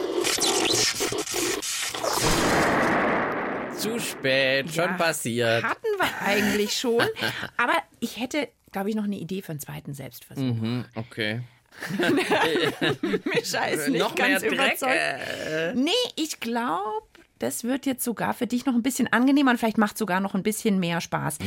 Zu 3.78 3.98
spät, 4.02 4.74
schon 4.74 4.84
Ja, 4.84 4.98
passiert. 4.98 5.64
Hatten 5.64 5.88
wir 5.98 6.22
eigentlich 6.28 6.78
schon. 6.78 7.02
Aber 7.58 7.78
ich 8.02 8.20
hätte, 8.20 8.50
glaube 8.74 8.90
ich, 8.90 8.96
noch 8.96 9.06
eine 9.06 9.16
Idee 9.18 9.42
für 9.42 9.52
einen 9.54 9.60
zweiten 9.62 9.94
Selbstversuch. 9.94 10.44
Mhm, 10.44 10.86
okay. 10.96 11.42
Mischa 13.26 13.66
ist 13.66 13.88
nicht 13.90 14.00
Noch 14.00 14.16
ganz 14.16 14.42
mehr 14.42 14.52
Dreck. 14.52 14.54
überzeugt. 14.54 14.94
Äh, 14.96 15.74
Nee, 15.76 15.92
ich 16.16 16.40
glaube, 16.40 17.08
das 17.40 17.64
wird 17.64 17.86
jetzt 17.86 18.04
sogar 18.04 18.34
für 18.34 18.48
dich 18.48 18.66
noch 18.66 18.74
ein 18.76 18.84
bisschen 18.84 19.12
angenehmer 19.12 19.52
und 19.52 19.58
vielleicht 19.58 19.78
macht 19.78 19.98
sogar 19.98 20.20
noch 20.20 20.36
ein 20.36 20.44
bisschen 20.44 20.80
mehr 20.80 21.02
Spaß. 21.02 21.38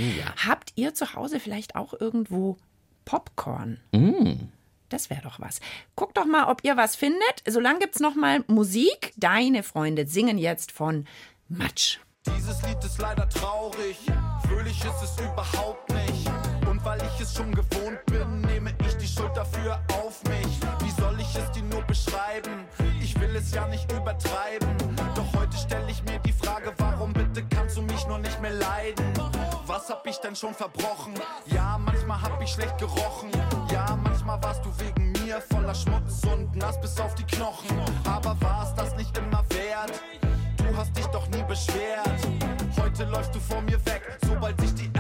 Habt 0.47 0.73
ihr 0.77 0.95
zu 0.95 1.15
Hause 1.15 1.41
vielleicht 1.41 1.77
auch 1.77 1.95
irgendwo 1.99 2.57
Popcorn? 3.05 3.79
Das 4.89 5.11
wäre 5.11 5.23
doch 5.23 5.41
was. 5.41 5.61
Guckt 5.95 6.17
doch 6.17 6.27
mal, 6.27 6.49
ob 6.51 6.65
ihr 6.65 6.77
was 6.77 6.97
findet. 6.97 7.23
Solange 7.47 7.79
gibt 7.81 7.95
es 7.95 8.01
noch 8.01 8.15
mal 8.15 8.43
Musik. 8.47 9.13
Deine 9.17 9.63
Freunde 9.63 10.07
singen 10.07 10.39
jetzt 10.39 10.73
von 10.73 11.07
Matsch. 11.49 11.99
Dieses 12.37 12.61
Lied 12.67 12.83
ist 12.85 12.99
leider 13.01 13.29
traurig, 13.29 13.97
fröhlich 14.49 14.79
ist 14.81 15.03
es 15.05 15.17
überhaupt 15.21 15.89
nicht. 15.93 16.16
Ich 17.27 17.33
es 17.33 17.39
schon 17.39 17.53
gewohnt 17.53 18.07
bin, 18.07 18.41
nehme 18.43 18.73
ich 18.87 18.97
die 18.99 19.07
Schuld 19.07 19.37
dafür 19.37 19.81
auf 19.89 20.23
mich. 20.25 20.61
Wie 20.79 21.01
soll 21.01 21.19
ich 21.19 21.35
es 21.35 21.51
dir 21.51 21.63
nur 21.65 21.83
beschreiben? 21.83 22.67
Ich 23.01 23.19
will 23.21 23.35
es 23.35 23.53
ja 23.53 23.67
nicht 23.67 23.91
übertreiben. 23.91 24.69
Doch 25.17 25.41
heute 25.41 25.57
stelle 25.57 25.91
ich 25.91 26.05
mir 26.05 26.21
die 26.21 26.33
Frage, 26.33 26.73
warum 26.79 27.13
bitte 27.13 27.43
kannst 27.51 27.77
du 27.77 27.83
mich 27.83 28.07
nur 28.07 28.19
nicht 28.19 28.41
mehr 28.41 28.53
leiden? 28.53 29.05
Was 29.67 29.91
hab 29.91 30.07
ich 30.07 30.19
denn 30.19 30.37
schon 30.37 30.55
verbrochen? 30.55 31.15
Ja, 31.47 31.77
manchmal 31.79 32.23
hab 32.23 32.41
ich 32.41 32.51
schlecht 32.51 32.79
gerochen. 32.79 33.31
Ja, 33.73 33.99
manchmal 34.01 34.41
warst 34.45 34.65
du 34.65 34.71
wegen 34.79 35.11
mir 35.25 35.41
voller 35.41 35.75
Schmutz 35.75 36.23
und 36.33 36.55
nass 36.55 36.81
bis 36.81 37.01
auf 37.01 37.17
die 37.17 37.25
Knochen. 37.25 37.77
Aber 38.05 38.41
war 38.41 38.69
es 38.69 38.75
das 38.75 38.95
nicht 38.97 39.17
immer 39.19 39.43
wert? 39.51 40.01
Du 40.59 40.77
hast 40.77 40.97
dich 40.97 41.07
doch 41.07 41.27
nie 41.31 41.43
beschwert. 41.43 42.09
Heute 42.81 43.05
läufst 43.05 43.35
du 43.35 43.41
vor 43.41 43.63
mir 43.63 43.85
weg, 43.87 44.03
sobald 44.29 44.61
sich 44.61 44.75
die 44.75 44.96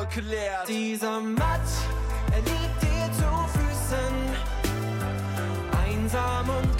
Regenwolke 0.00 0.20
leert. 0.20 0.68
Dieser 0.68 1.20
Matsch, 1.20 1.84
er 2.32 2.38
liegt 2.38 2.82
dir 2.82 3.12
zu 3.12 3.58
Füßen. 3.58 4.14
Einsam 5.84 6.48
und 6.48 6.79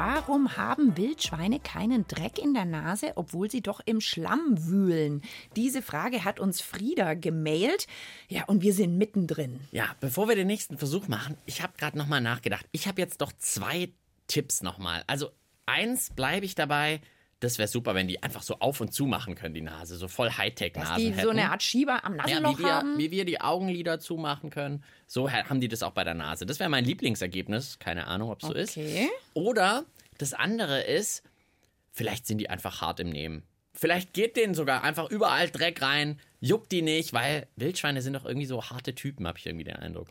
Warum 0.00 0.56
haben 0.56 0.96
Wildschweine 0.96 1.58
keinen 1.58 2.06
Dreck 2.06 2.38
in 2.38 2.54
der 2.54 2.66
Nase, 2.66 3.14
obwohl 3.16 3.50
sie 3.50 3.62
doch 3.62 3.80
im 3.84 4.00
Schlamm 4.00 4.54
wühlen? 4.56 5.22
Diese 5.56 5.82
Frage 5.82 6.22
hat 6.22 6.38
uns 6.38 6.60
Frieda 6.60 7.14
gemailt. 7.14 7.88
Ja, 8.28 8.44
und 8.44 8.62
wir 8.62 8.72
sind 8.74 8.96
mittendrin. 8.96 9.58
Ja, 9.72 9.96
bevor 9.98 10.28
wir 10.28 10.36
den 10.36 10.46
nächsten 10.46 10.78
Versuch 10.78 11.08
machen, 11.08 11.36
ich 11.46 11.64
habe 11.64 11.72
gerade 11.76 11.98
nochmal 11.98 12.20
nachgedacht. 12.20 12.64
Ich 12.70 12.86
habe 12.86 13.00
jetzt 13.00 13.20
doch 13.20 13.32
zwei 13.38 13.92
Tipps 14.28 14.62
nochmal. 14.62 15.02
Also 15.08 15.32
eins 15.66 16.10
bleibe 16.10 16.46
ich 16.46 16.54
dabei. 16.54 17.00
Das 17.40 17.58
wäre 17.58 17.68
super, 17.68 17.94
wenn 17.94 18.08
die 18.08 18.20
einfach 18.22 18.42
so 18.42 18.58
auf 18.58 18.80
und 18.80 18.92
zu 18.92 19.06
machen 19.06 19.36
können, 19.36 19.54
die 19.54 19.60
Nase. 19.60 19.96
So 19.96 20.08
voll 20.08 20.26
Dass 20.26 20.38
Hightech-Nasen 20.38 20.96
die 20.96 21.10
hätten. 21.12 21.20
so 21.22 21.30
eine 21.30 21.50
Art 21.52 21.62
Schieber 21.62 22.04
am 22.04 22.16
ja, 22.16 22.22
Nasenloch 22.40 22.58
wie, 22.58 22.62
wir, 22.64 22.74
haben. 22.74 22.98
wie 22.98 23.10
wir 23.12 23.24
die 23.24 23.40
Augenlider 23.40 24.00
zumachen 24.00 24.50
können. 24.50 24.82
So 25.06 25.30
ha- 25.30 25.48
haben 25.48 25.60
die 25.60 25.68
das 25.68 25.84
auch 25.84 25.92
bei 25.92 26.02
der 26.02 26.14
Nase. 26.14 26.46
Das 26.46 26.58
wäre 26.58 26.68
mein 26.68 26.84
Lieblingsergebnis. 26.84 27.78
Keine 27.78 28.08
Ahnung, 28.08 28.30
ob 28.30 28.42
es 28.42 28.48
so 28.48 28.54
ist. 28.54 28.76
Okay. 28.76 29.08
Oder 29.34 29.84
das 30.18 30.34
andere 30.34 30.82
ist, 30.82 31.22
vielleicht 31.92 32.26
sind 32.26 32.38
die 32.38 32.50
einfach 32.50 32.80
hart 32.80 32.98
im 32.98 33.10
Nehmen. 33.10 33.44
Vielleicht 33.72 34.12
geht 34.14 34.36
denen 34.36 34.54
sogar 34.54 34.82
einfach 34.82 35.08
überall 35.08 35.48
Dreck 35.48 35.80
rein, 35.82 36.18
juckt 36.40 36.72
die 36.72 36.82
nicht, 36.82 37.12
weil 37.12 37.46
Wildschweine 37.54 38.02
sind 38.02 38.14
doch 38.14 38.24
irgendwie 38.24 38.46
so 38.46 38.64
harte 38.64 38.96
Typen, 38.96 39.28
habe 39.28 39.38
ich 39.38 39.46
irgendwie 39.46 39.62
den 39.64 39.76
Eindruck. 39.76 40.08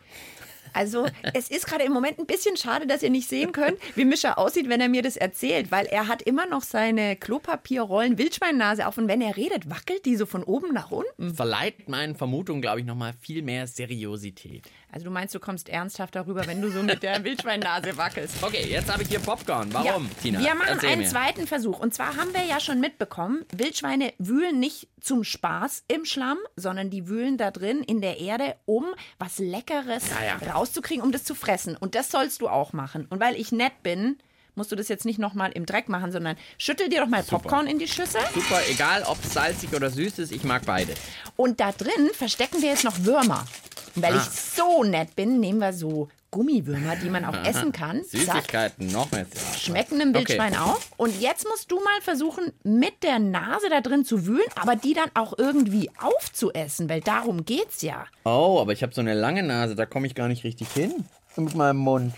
Also, 0.74 1.08
es 1.34 1.50
ist 1.50 1.66
gerade 1.68 1.84
im 1.84 1.92
Moment 1.94 2.20
ein 2.20 2.26
bisschen 2.26 2.58
schade, 2.58 2.88
dass 2.88 3.04
ihr 3.04 3.10
nicht 3.10 3.30
sehen 3.30 3.52
könnt, 3.52 3.78
wie 3.96 4.06
Mischa 4.06 4.34
aussieht, 4.34 4.70
wenn 4.70 4.82
er 4.82 4.90
mir 4.90 5.02
das 5.02 5.18
erzählt, 5.18 5.72
weil 5.72 5.86
er 5.88 6.08
hat 6.08 6.22
immer 6.22 6.46
noch 6.48 6.62
seine 6.64 7.16
Klopapierrollen 7.16 8.18
Wildschweinnase 8.18 8.88
auf 8.88 8.98
und 8.98 9.08
wenn 9.08 9.22
er 9.22 9.38
redet, 9.38 9.70
wackelt 9.70 10.06
die 10.06 10.16
so 10.16 10.26
von 10.26 10.44
oben 10.44 10.74
nach 10.74 10.92
unten. 10.92 11.34
Verleiht 11.36 11.88
meinen 11.90 12.16
Vermutungen, 12.16 12.62
glaube 12.62 12.80
ich, 12.80 12.86
nochmal 12.86 13.14
viel 13.20 13.42
mehr 13.42 13.68
Seriosität. 13.68 14.64
Also, 14.92 15.06
du 15.06 15.12
meinst, 15.12 15.36
du 15.36 15.40
kommst 15.40 15.70
ernsthaft 15.70 16.16
darüber, 16.16 16.48
wenn 16.48 16.62
du 16.62 16.70
so 16.72 16.82
mit 16.82 17.04
der 17.04 17.24
Wildschweinnase 17.24 17.98
wackelst. 17.98 18.42
Okay, 18.42 18.66
jetzt 18.70 18.92
habe 18.92 19.04
ich 19.04 19.10
hier 19.10 19.20
Popcorn. 19.20 19.72
Warum, 19.74 20.06
Ja, 20.06 20.10
Tina? 20.22 20.40
Wir 20.40 20.56
machen 20.56 20.68
Erzähl 20.70 20.90
einen 20.90 21.02
mir. 21.02 21.08
zweiten 21.08 21.46
Versuch. 21.48 21.80
Und 21.80 21.94
zwar 21.94 22.16
haben 22.16 22.34
wir 22.34 22.44
ja 22.46 22.60
schon 22.60 22.80
mitbekommen, 22.80 23.46
Wildschweine 23.52 24.14
wühlen 24.18 24.60
nicht 24.60 24.88
zum 25.02 25.24
Spaß 25.24 25.84
im 25.88 26.06
Schlamm, 26.06 26.38
sondern 26.56 26.90
die 26.90 27.08
wühlen 27.08 27.38
da 27.38 27.52
drin 27.52 27.84
in 27.84 28.02
der 28.02 28.20
Erde, 28.20 28.56
um 28.66 28.86
was 29.20 29.40
Leckeres 29.40 30.10
Ja, 30.10 30.26
ja. 30.26 30.38
Rauszukriegen, 30.68 31.04
um 31.04 31.12
das 31.12 31.24
zu 31.24 31.36
fressen. 31.36 31.76
Und 31.78 31.96
das 31.96 32.10
sollst 32.12 32.42
du 32.42 32.50
auch 32.50 32.74
machen. 32.74 33.08
Und 33.10 33.20
weil 33.20 33.36
ich 33.36 33.52
nett 33.52 33.84
bin, 33.84 34.18
musst 34.56 34.72
du 34.72 34.76
das 34.76 34.88
jetzt 34.88 35.06
nicht 35.06 35.20
nochmal 35.20 35.52
im 35.52 35.66
Dreck 35.66 35.88
machen, 35.88 36.12
sondern 36.12 36.36
schüttel 36.58 36.90
dir 36.90 37.02
doch 37.02 37.08
mal 37.08 37.24
Popcorn 37.24 37.68
in 37.68 37.80
die 37.80 37.88
Schüssel. 37.88 38.22
Super, 38.34 38.60
egal 38.70 39.04
ob 39.04 39.18
salzig 39.24 39.74
oder 39.74 39.90
süß 39.90 40.20
ist, 40.20 40.32
ich 40.32 40.44
mag 40.44 40.64
beide. 40.66 40.94
Und 41.36 41.60
da 41.60 41.72
drin 41.72 42.10
verstecken 42.14 42.62
wir 42.62 42.70
jetzt 42.70 42.84
noch 42.84 42.98
Würmer. 43.04 43.46
Und 43.96 44.02
weil 44.04 44.14
Ah. 44.14 44.18
ich 44.18 44.30
so 44.40 44.84
nett 44.84 45.16
bin, 45.16 45.40
nehmen 45.40 45.60
wir 45.60 45.74
so 45.74 46.10
Gummiwürmer, 46.32 46.96
die 46.98 47.10
man 47.10 47.24
auch 47.26 47.44
essen 47.46 47.72
kann. 47.72 48.04
Zack. 48.04 48.12
Süßigkeiten, 48.12 48.88
noch 48.92 49.12
mehr. 49.12 49.26
Schmecken 49.58 50.00
im 50.02 50.14
Wildschwein 50.14 50.54
Okay. 50.54 50.62
auch. 50.62 50.80
Und 50.98 51.20
jetzt 51.22 51.48
musst 51.48 51.72
du 51.72 51.78
mal 51.78 52.02
versuchen, 52.02 52.52
mit 52.64 53.02
der 53.04 53.20
Nase 53.20 53.70
da 53.70 53.82
drin 53.82 54.04
zu 54.06 54.26
wühlen, 54.28 54.46
aber 54.56 54.76
die 54.76 54.94
dann 54.94 55.10
auch 55.14 55.34
irgendwie 55.38 55.90
aufzuessen, 56.00 56.90
weil 56.90 57.02
darum 57.02 57.46
geht's 57.46 57.82
ja. 57.82 58.06
Oh, 58.26 58.60
aber 58.60 58.74
ich 58.74 58.84
habe 58.84 58.94
so 58.94 59.02
eine 59.02 59.14
lange 59.14 59.42
Nase, 59.44 59.76
da 59.76 59.86
komme 59.86 60.06
ich 60.08 60.16
gar 60.16 60.28
nicht 60.28 60.44
richtig 60.44 60.70
hin. 60.74 61.06
Mit 61.36 61.54
meinem 61.56 61.78
Mund. 61.78 62.14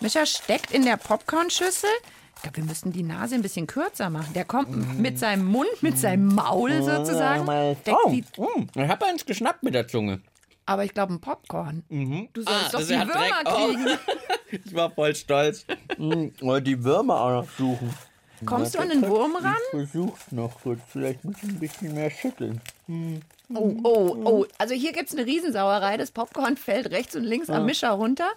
Mischa 0.00 0.24
steckt 0.26 0.72
in 0.72 0.84
der 0.84 0.96
Popcornschüssel. 0.96 1.90
Ich 2.36 2.42
glaube, 2.42 2.58
wir 2.58 2.64
müssten 2.64 2.92
die 2.92 3.02
Nase 3.02 3.34
ein 3.34 3.42
bisschen 3.42 3.66
kürzer 3.66 4.10
machen. 4.10 4.32
Der 4.32 4.44
kommt 4.44 4.70
Mhm. 4.70 5.02
mit 5.02 5.18
seinem 5.18 5.44
Mund, 5.44 5.82
mit 5.82 5.98
seinem 5.98 6.26
Maul 6.26 6.82
sozusagen. 6.84 7.44
Steckt 7.82 8.38
Oh, 8.38 8.46
mm, 8.60 8.68
ich 8.76 8.88
habe 8.88 9.06
eins 9.06 9.26
geschnappt 9.26 9.64
mit 9.64 9.74
der 9.74 9.88
Zunge. 9.88 10.20
Aber 10.68 10.84
ich 10.84 10.94
glaube, 10.94 11.14
ein 11.14 11.20
Popcorn. 11.20 11.82
Du 12.32 12.42
sollst 12.42 12.48
Ah, 12.48 12.68
doch 12.72 12.80
die 12.80 12.88
Würmer 12.90 13.04
Dreck. 13.12 13.32
Oh. 13.46 13.50
kriegen. 13.66 13.86
Ich 14.64 14.74
war 14.74 14.90
voll 14.90 15.14
stolz. 15.14 15.66
Hm, 15.96 16.32
wollte 16.40 16.64
die 16.70 16.82
Würmer 16.82 17.20
auch 17.20 17.42
noch 17.42 17.50
suchen. 17.58 17.92
Kommst 18.46 18.74
du 18.74 18.78
an 18.78 18.88
den 18.88 19.06
Wurm 19.06 19.36
ran? 19.36 19.54
Ich 19.74 19.90
versuch's 19.90 20.32
noch 20.32 20.58
kurz. 20.62 20.80
Vielleicht 20.88 21.22
muss 21.24 21.36
ich 21.42 21.50
ein 21.50 21.58
bisschen 21.58 21.92
mehr 21.94 22.08
schütteln. 22.10 22.58
Oh, 23.54 23.74
oh, 23.82 24.16
oh. 24.24 24.46
Also 24.56 24.72
hier 24.74 24.92
gibt 24.92 25.10
es 25.10 25.14
eine 25.16 25.26
Riesensauerei. 25.26 25.98
Das 25.98 26.12
Popcorn 26.12 26.56
fällt 26.56 26.90
rechts 26.92 27.14
und 27.14 27.24
links 27.24 27.50
am 27.50 27.66
Mischer 27.66 27.90
runter. 27.90 28.28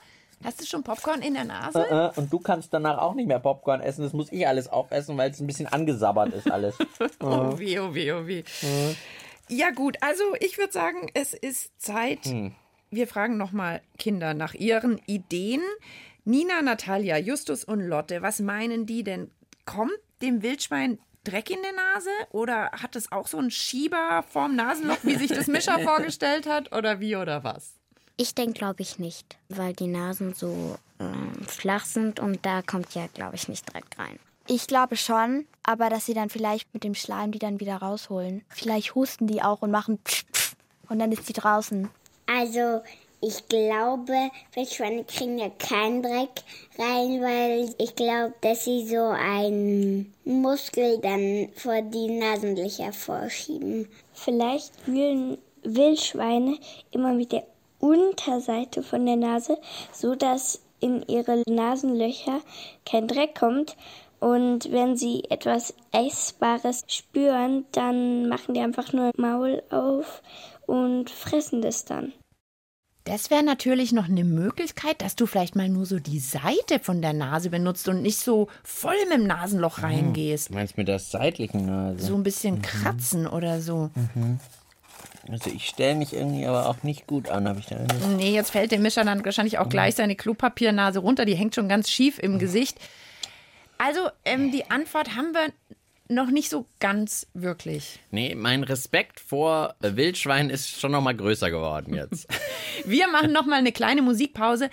Hast 0.44 0.60
du 0.60 0.66
schon 0.66 0.84
Popcorn 0.84 1.22
in 1.22 1.36
der 1.36 1.46
Nase? 1.46 1.86
Äh, 1.88 2.20
Und 2.20 2.34
du 2.34 2.40
kannst 2.40 2.74
danach 2.74 2.98
auch 2.98 3.14
nicht 3.14 3.28
mehr 3.28 3.40
Popcorn 3.40 3.80
essen. 3.80 4.04
Das 4.04 4.12
muss 4.12 4.32
ich 4.34 4.46
alles 4.46 4.68
aufessen, 4.68 5.16
weil 5.18 5.30
es 5.32 5.40
ein 5.40 5.48
bisschen 5.48 5.68
angesabbert 5.68 6.34
ist 6.34 6.52
alles. 6.52 6.76
Oh 7.22 7.58
weh, 7.58 7.80
oh 7.80 7.94
weh, 7.94 8.12
oh 8.12 8.26
weh. 8.28 8.44
Ja 9.54 9.72
gut, 9.72 9.98
also 10.00 10.24
ich 10.40 10.58
würde 10.58 10.72
sagen, 10.72 11.10
es 11.14 11.34
ist 11.34 11.72
Zeit. 11.78 12.26
Wir 12.90 13.06
fragen 13.06 13.36
nochmal 13.36 13.82
Kinder 14.00 14.34
nach 14.34 14.54
ihren 14.54 14.98
Ideen. 15.08 15.62
Nina, 16.24 16.62
Natalia, 16.62 17.18
Justus 17.18 17.66
und 17.66 17.82
Lotte, 17.82 18.22
was 18.22 18.40
meinen 18.40 18.86
die 18.86 19.04
denn? 19.04 19.30
Kommt 19.66 19.92
dem 20.22 20.42
Wildschwein 20.42 21.00
Dreck 21.26 21.50
in 21.50 21.62
der 21.62 21.74
Nase 21.74 22.10
oder 22.30 22.72
hat 22.72 22.96
es 22.96 23.12
auch 23.12 23.28
so 23.28 23.40
einen 23.40 23.52
Schieber 23.52 24.24
vorm 24.30 24.56
Nasenloch, 24.56 25.00
wie 25.04 25.16
sich 25.16 25.30
das 25.30 25.48
Mischer 25.48 25.80
vorgestellt 25.84 26.48
hat 26.48 26.72
oder 26.72 27.02
wie 27.02 27.18
oder 27.18 27.44
was? 27.44 27.74
Ich 28.16 28.34
denke, 28.34 28.54
glaube 28.54 28.82
ich 28.82 29.00
nicht, 29.00 29.38
weil 29.50 29.74
die 29.74 29.88
Nasen 29.88 30.34
so 30.34 30.78
ähm, 31.00 31.34
flach 31.46 31.84
sind 31.84 32.22
und 32.22 32.46
da 32.46 32.62
kommt 32.62 32.96
ja, 32.96 33.08
glaube 33.14 33.36
ich, 33.36 33.50
nicht 33.50 33.72
Dreck 33.72 33.86
rein. 33.98 34.18
Ich 34.54 34.68
glaube 34.68 34.98
schon, 34.98 35.48
aber 35.64 35.90
dass 35.90 36.06
sie 36.06 36.14
dann 36.14 36.30
vielleicht 36.30 36.74
mit 36.74 36.84
dem 36.84 36.94
Schleim 36.94 37.32
die 37.32 37.40
dann 37.40 37.62
wieder 37.62 37.78
rausholen. 37.78 38.44
Vielleicht 38.50 38.96
husten 38.96 39.26
die 39.26 39.42
auch 39.42 39.62
und 39.62 39.72
machen 39.72 39.98
pf, 40.04 40.26
pf, 40.30 40.56
und 40.90 41.00
dann 41.00 41.14
ist 41.14 41.30
die 41.30 41.34
draußen. 41.34 41.90
Also, 42.28 42.82
ich 43.22 43.48
glaube, 43.48 44.30
Wildschweine 44.54 45.06
kriegen 45.06 45.40
ja 45.40 45.50
keinen 45.58 46.04
Dreck 46.04 46.44
rein, 46.78 47.22
weil 47.22 47.74
ich 47.78 47.96
glaube, 47.96 48.34
dass 48.42 48.66
sie 48.66 48.86
so 48.86 49.00
einen 49.00 50.14
Muskel 50.26 50.98
dann 50.98 51.48
vor 51.56 51.82
die 51.84 52.20
Nasenlöcher 52.20 52.92
vorschieben. 52.92 53.88
Vielleicht 54.14 54.74
wühlen 54.86 55.38
Wildschweine 55.64 56.58
immer 56.92 57.14
mit 57.14 57.32
der 57.32 57.46
Unterseite 57.80 58.84
von 58.84 59.06
der 59.06 59.16
Nase, 59.16 59.58
so 59.94 60.14
dass 60.14 60.60
in 60.82 61.04
ihre 61.08 61.42
Nasenlöcher 61.48 62.42
kein 62.86 63.08
Dreck 63.08 63.40
kommt. 63.40 63.78
Und 64.22 64.72
wenn 64.72 64.96
sie 64.96 65.24
etwas 65.32 65.74
Essbares 65.92 66.84
spüren, 66.88 67.66
dann 67.72 68.30
machen 68.30 68.54
die 68.54 68.62
einfach 68.62 68.94
nur 68.94 69.12
Maul 69.18 69.64
auf 69.72 70.22
und 70.68 71.10
fressen 71.10 71.64
das 71.64 71.86
dann. 71.86 72.14
Das 73.04 73.32
wäre 73.32 73.42
natürlich 73.42 73.94
noch 73.94 74.08
eine 74.08 74.24
Möglichkeit, 74.24 75.02
dass 75.02 75.16
du 75.16 75.26
vielleicht 75.26 75.56
mal 75.56 75.70
nur 75.70 75.88
so 75.88 75.98
die 75.98 76.20
Seite 76.20 76.80
von 76.80 77.02
der 77.02 77.14
Nase 77.14 77.50
benutzt 77.50 77.88
und 77.90 78.04
nicht 78.04 78.20
so 78.20 78.48
voll 78.64 78.94
mit 79.10 79.18
dem 79.18 79.26
Nasenloch 79.26 79.82
reingehst. 79.82 80.50
Du 80.50 80.54
meinst 80.54 80.78
mit 80.78 80.88
der 80.88 81.00
seitlichen 81.00 81.66
Nase? 81.66 82.06
So 82.06 82.14
ein 82.14 82.22
bisschen 82.22 82.62
kratzen 82.62 83.26
oder 83.26 83.60
so. 83.60 83.90
Also 85.32 85.50
ich 85.50 85.68
stelle 85.68 85.96
mich 85.96 86.14
irgendwie 86.14 86.46
aber 86.46 86.68
auch 86.68 86.84
nicht 86.84 87.08
gut 87.08 87.28
an, 87.28 87.48
habe 87.48 87.60
ich 87.60 87.66
da 87.66 87.78
Nee, 88.18 88.36
jetzt 88.36 88.52
fällt 88.52 88.72
dem 88.72 88.84
Mischer 88.84 89.04
dann 89.04 89.26
wahrscheinlich 89.26 89.58
auch 89.58 89.70
gleich 89.70 89.96
seine 89.96 90.16
Klopapiernase 90.16 91.00
runter. 91.00 91.26
Die 91.26 91.36
hängt 91.36 91.56
schon 91.56 91.68
ganz 91.68 91.90
schief 91.90 92.20
im 92.20 92.38
Gesicht. 92.38 92.78
Also, 93.84 94.12
ähm, 94.26 94.52
die 94.52 94.70
Antwort 94.70 95.16
haben 95.16 95.34
wir 95.34 95.52
noch 96.08 96.30
nicht 96.30 96.52
so 96.52 96.68
ganz 96.80 97.26
wirklich. 97.34 98.00
Nee, 98.12 98.36
mein 98.36 98.64
Respekt 98.64 99.20
vor 99.20 99.74
äh, 99.82 99.96
Wildschwein 99.96 100.52
ist 100.52 100.80
schon 100.80 100.92
noch 100.92 101.02
mal 101.02 101.16
größer 101.16 101.50
geworden 101.50 101.96
jetzt. 101.96 102.28
Wir 102.86 103.08
machen 103.08 103.32
noch 103.32 103.48
mal 103.48 103.58
eine 103.58 103.72
kleine 103.72 104.04
Musikpause. 104.04 104.70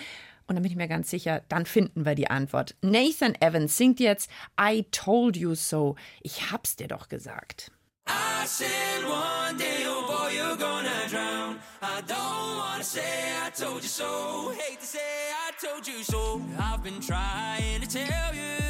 Und 0.46 0.56
dann 0.56 0.62
bin 0.62 0.72
ich 0.72 0.76
mir 0.76 0.88
ganz 0.88 1.08
sicher, 1.10 1.42
dann 1.48 1.64
finden 1.66 2.04
wir 2.06 2.14
die 2.14 2.30
Antwort. 2.30 2.74
Nathan 2.82 3.34
Evans 3.40 3.76
singt 3.76 4.00
jetzt 4.00 4.30
I 4.60 4.86
Told 4.90 5.36
You 5.36 5.54
So. 5.54 5.96
Ich 6.22 6.50
hab's 6.50 6.76
dir 6.76 6.88
doch 6.88 7.08
gesagt. 7.08 7.70
I 8.08 8.46
said 8.46 9.04
one 9.04 9.58
day, 9.58 9.84
oh 9.86 10.06
boy, 10.06 10.32
you're 10.34 10.56
gonna 10.56 11.06
drown. 11.10 11.56
I 11.82 12.00
don't 12.06 12.56
wanna 12.56 12.82
say 12.82 13.00
I 13.46 13.50
told 13.50 13.82
you 13.82 13.88
so. 13.88 14.52
Hate 14.56 14.80
to 14.80 14.86
say 14.86 14.98
I 14.98 15.52
told 15.60 15.86
you 15.86 16.02
so. 16.02 16.40
I've 16.58 16.82
been 16.82 17.00
trying 17.00 17.82
to 17.82 17.86
tell 17.86 18.34
you, 18.34 18.67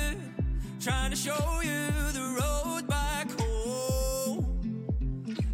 trying 0.88 1.11
to 1.11 1.16
show 1.16 1.61
you 1.62 1.87
the 2.18 2.27
road 2.40 2.88
back 2.88 3.29
home. 3.38 4.87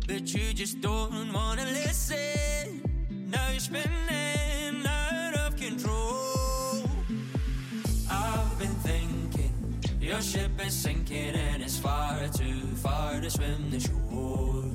But 0.06 0.32
you 0.32 0.54
just 0.54 0.80
don't 0.80 1.32
wanna 1.32 1.64
listen. 1.64 2.80
Now 3.10 3.50
you're 3.50 3.58
spinning 3.58 4.86
out 4.86 5.34
of 5.44 5.56
control. 5.56 6.84
I've 8.08 8.58
been 8.60 8.76
thinking 8.88 9.52
your 10.00 10.22
ship 10.22 10.52
is 10.64 10.72
sinking 10.72 11.34
and 11.34 11.60
it's 11.64 11.78
far 11.78 12.28
too 12.28 12.60
far 12.84 13.20
to 13.20 13.28
swim 13.28 13.70
the 13.72 13.80
shore. 13.80 14.70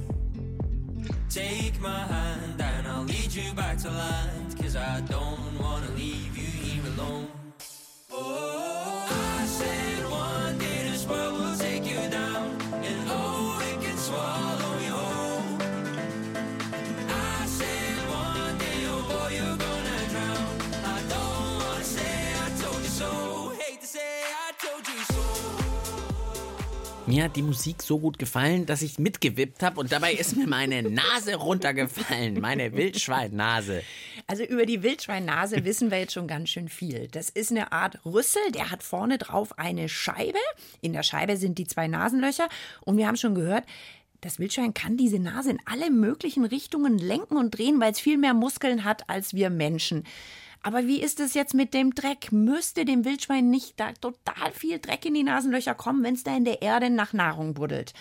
Take 1.30 1.80
my 1.80 2.02
hand 2.16 2.62
and 2.62 2.86
I'll 2.86 3.04
lead 3.04 3.32
you 3.32 3.54
back 3.54 3.78
to 3.78 3.90
land. 3.90 4.58
Cause 4.62 4.76
I 4.76 5.00
don't 5.08 5.58
wanna 5.58 5.90
leave 5.96 6.38
you 6.38 6.52
here 6.64 6.86
alone. 6.94 7.29
Mir 27.10 27.24
hat 27.24 27.36
die 27.36 27.42
Musik 27.42 27.82
so 27.82 27.98
gut 27.98 28.20
gefallen, 28.20 28.68
dass 28.68 28.84
ich 28.84 29.00
mitgewippt 29.00 29.64
habe 29.64 29.80
und 29.80 29.92
dabei 29.92 30.14
ist 30.14 30.38
mir 30.38 30.46
meine 30.46 30.84
Nase 30.84 31.38
runtergefallen, 31.38 32.40
meine 32.40 32.74
Wildschweinnase. 32.74 33.82
Also 34.28 34.44
über 34.44 34.68
die 34.68 34.84
Wildschweinnase 34.84 35.66
wissen 35.66 35.90
wir 35.90 35.98
jetzt 35.98 36.14
schon 36.14 36.28
ganz 36.28 36.50
schön 36.50 36.70
viel. 36.70 37.08
Das 37.08 37.32
ist 37.32 37.50
eine 37.50 37.72
Art 37.72 37.98
Rüssel, 38.06 38.52
der 38.54 38.70
hat 38.70 38.84
vorne 38.84 39.18
drauf 39.18 39.58
eine 39.58 39.90
Scheibe. 39.90 40.38
In 40.82 40.94
der 40.94 41.02
Scheibe 41.02 41.36
sind 41.38 41.58
die 41.58 41.66
zwei 41.66 41.88
Nasenlöcher. 41.88 42.48
Und 42.82 42.98
wir 42.98 43.08
haben 43.08 43.18
schon 43.18 43.34
gehört, 43.34 43.64
das 44.22 44.38
Wildschwein 44.38 44.76
kann 44.76 44.96
diese 44.96 45.18
Nase 45.18 45.50
in 45.50 45.60
alle 45.66 45.90
möglichen 45.90 46.46
Richtungen 46.46 47.00
lenken 47.00 47.38
und 47.38 47.58
drehen, 47.58 47.80
weil 47.80 47.92
es 47.92 48.00
viel 48.00 48.20
mehr 48.20 48.36
Muskeln 48.36 48.84
hat 48.84 49.10
als 49.10 49.34
wir 49.34 49.50
Menschen. 49.50 50.04
Aber 50.62 50.86
wie 50.88 51.02
ist 51.02 51.20
es 51.20 51.34
jetzt 51.34 51.54
mit 51.54 51.74
dem 51.74 51.96
Dreck? 51.96 52.32
Müsste 52.32 52.84
dem 52.84 53.06
Wildschwein 53.06 53.50
nicht 53.50 53.80
da 53.80 53.94
total 53.94 54.52
viel 54.52 54.80
Dreck 54.80 55.06
in 55.06 55.14
die 55.14 55.24
Nasenlöcher 55.24 55.74
kommen, 55.74 56.04
wenn 56.04 56.16
es 56.16 56.24
da 56.24 56.36
in 56.36 56.44
der 56.44 56.62
Erde 56.62 56.90
nach 56.90 57.14
Nahrung 57.14 57.54
buddelt? 57.54 57.94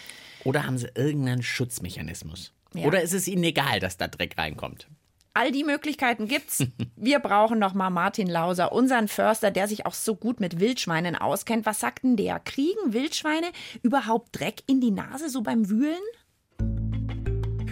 Oder 0.45 0.67
haben 0.67 0.79
sie 0.79 0.91
irgendeinen 0.95 1.43
Schutzmechanismus? 1.43 2.53
Ja. 2.75 2.87
Oder 2.87 3.03
ist 3.03 3.15
es 3.15 3.29
ihnen 3.29 3.45
egal, 3.45 3.81
dass 3.81 3.97
da 3.97 4.09
Dreck 4.09 4.37
reinkommt? 4.37 4.89
All 5.35 5.53
die 5.53 5.63
Möglichkeiten 5.63 6.27
gibt's. 6.27 6.67
Wir 6.97 7.21
brauchen 7.21 7.61
noch 7.61 7.75
mal 7.75 7.91
Martin 7.91 8.29
Lauser, 8.29 8.73
unseren 8.73 9.07
Förster, 9.07 9.53
der 9.53 9.69
sich 9.69 9.87
auch 9.87 9.95
so 9.95 10.17
gut 10.17 10.41
mit 10.41 10.59
Wildschweinen 10.59 11.15
auskennt. 11.15 11.65
Was 11.65 11.79
sagt 11.79 12.03
denn 12.03 12.17
der? 12.17 12.41
Kriegen 12.41 12.93
Wildschweine 12.93 13.47
überhaupt 13.83 14.39
Dreck 14.39 14.63
in 14.67 14.81
die 14.81 14.91
Nase 14.91 15.29
so 15.29 15.43
beim 15.43 15.71
Wühlen? 15.71 15.95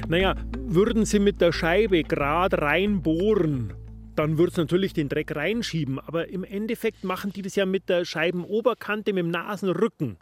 Naja, 0.09 0.37
würden 0.57 1.05
sie 1.05 1.19
mit 1.19 1.41
der 1.41 1.51
Scheibe 1.51 2.05
gerade 2.05 2.63
reinbohren, 2.63 3.75
dann 4.19 4.39
würde 4.39 4.51
es 4.53 4.57
natürlich 4.57 4.93
den 4.93 5.09
Dreck 5.09 5.35
reinschieben. 5.35 6.01
Aber 6.01 6.29
im 6.29 6.45
Endeffekt 6.45 7.05
machen 7.05 7.33
die 7.33 7.43
das 7.43 7.57
ja 7.57 7.67
mit 7.67 7.89
der 7.89 8.05
Scheibenoberkante, 8.05 9.13
mit 9.13 9.25
dem 9.25 9.31
Nasenrücken. 9.31 10.17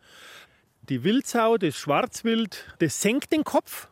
Die 0.88 1.04
Wildsau, 1.04 1.56
das 1.56 1.76
Schwarzwild, 1.76 2.66
das 2.78 3.00
senkt 3.00 3.32
den 3.32 3.44
Kopf. 3.44 3.88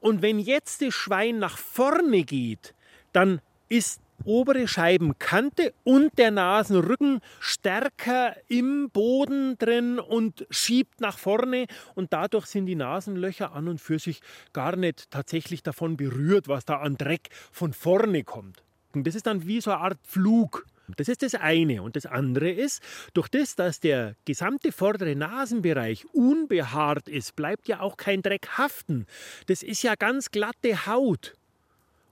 Und 0.00 0.22
wenn 0.22 0.38
jetzt 0.38 0.82
das 0.82 0.94
Schwein 0.94 1.38
nach 1.38 1.58
vorne 1.58 2.24
geht, 2.24 2.74
dann 3.12 3.40
ist 3.68 4.00
obere 4.24 4.68
Scheibenkante 4.68 5.72
und 5.84 6.18
der 6.18 6.30
Nasenrücken 6.30 7.20
stärker 7.38 8.36
im 8.48 8.90
Boden 8.90 9.56
drin 9.58 9.98
und 9.98 10.46
schiebt 10.50 11.00
nach 11.00 11.18
vorne 11.18 11.66
und 11.94 12.12
dadurch 12.12 12.46
sind 12.46 12.66
die 12.66 12.74
Nasenlöcher 12.74 13.52
an 13.52 13.68
und 13.68 13.80
für 13.80 13.98
sich 13.98 14.20
gar 14.52 14.76
nicht 14.76 15.10
tatsächlich 15.10 15.62
davon 15.62 15.96
berührt, 15.96 16.48
was 16.48 16.64
da 16.64 16.80
an 16.80 16.96
Dreck 16.96 17.28
von 17.52 17.72
vorne 17.72 18.24
kommt. 18.24 18.62
Und 18.94 19.06
das 19.06 19.14
ist 19.14 19.26
dann 19.26 19.46
wie 19.46 19.60
so 19.60 19.70
eine 19.70 19.80
Art 19.80 19.98
Flug. 20.02 20.66
Das 20.96 21.08
ist 21.08 21.22
das 21.22 21.34
eine. 21.34 21.82
Und 21.82 21.96
das 21.96 22.06
andere 22.06 22.50
ist, 22.50 22.82
durch 23.14 23.28
das, 23.28 23.54
dass 23.54 23.80
der 23.80 24.14
gesamte 24.24 24.72
vordere 24.72 25.14
Nasenbereich 25.14 26.06
unbehaart 26.12 27.08
ist, 27.08 27.36
bleibt 27.36 27.68
ja 27.68 27.80
auch 27.80 27.96
kein 27.96 28.22
Dreck 28.22 28.48
haften. 28.58 29.06
Das 29.46 29.62
ist 29.62 29.82
ja 29.82 29.94
ganz 29.94 30.30
glatte 30.30 30.86
Haut. 30.86 31.34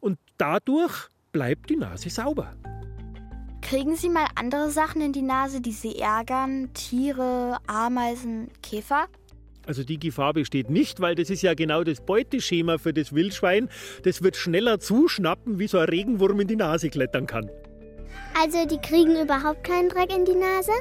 Und 0.00 0.18
dadurch 0.36 1.08
bleibt 1.32 1.70
die 1.70 1.76
Nase 1.76 2.10
sauber. 2.10 2.54
Kriegen 3.60 3.96
Sie 3.96 4.08
mal 4.08 4.26
andere 4.36 4.70
Sachen 4.70 5.02
in 5.02 5.12
die 5.12 5.22
Nase, 5.22 5.60
die 5.60 5.72
Sie 5.72 5.98
ärgern? 5.98 6.72
Tiere, 6.72 7.58
Ameisen, 7.66 8.50
Käfer? 8.62 9.08
Also 9.68 9.84
die 9.84 9.98
Gefahr 9.98 10.32
besteht 10.32 10.70
nicht, 10.70 10.98
weil 11.00 11.14
das 11.14 11.28
ist 11.28 11.42
ja 11.42 11.52
genau 11.52 11.84
das 11.84 12.00
Beuteschema 12.00 12.78
für 12.78 12.94
das 12.94 13.14
Wildschwein. 13.14 13.68
Das 14.02 14.22
wird 14.22 14.34
schneller 14.34 14.80
zuschnappen, 14.80 15.58
wie 15.58 15.68
so 15.68 15.76
ein 15.76 15.90
Regenwurm 15.90 16.40
in 16.40 16.48
die 16.48 16.56
Nase 16.56 16.88
klettern 16.88 17.26
kann. 17.26 17.50
Also 18.40 18.66
die 18.66 18.78
kriegen 18.78 19.20
überhaupt 19.20 19.64
keinen 19.64 19.90
Dreck 19.90 20.10
in 20.16 20.24
die 20.24 20.36
Nase? 20.36 20.72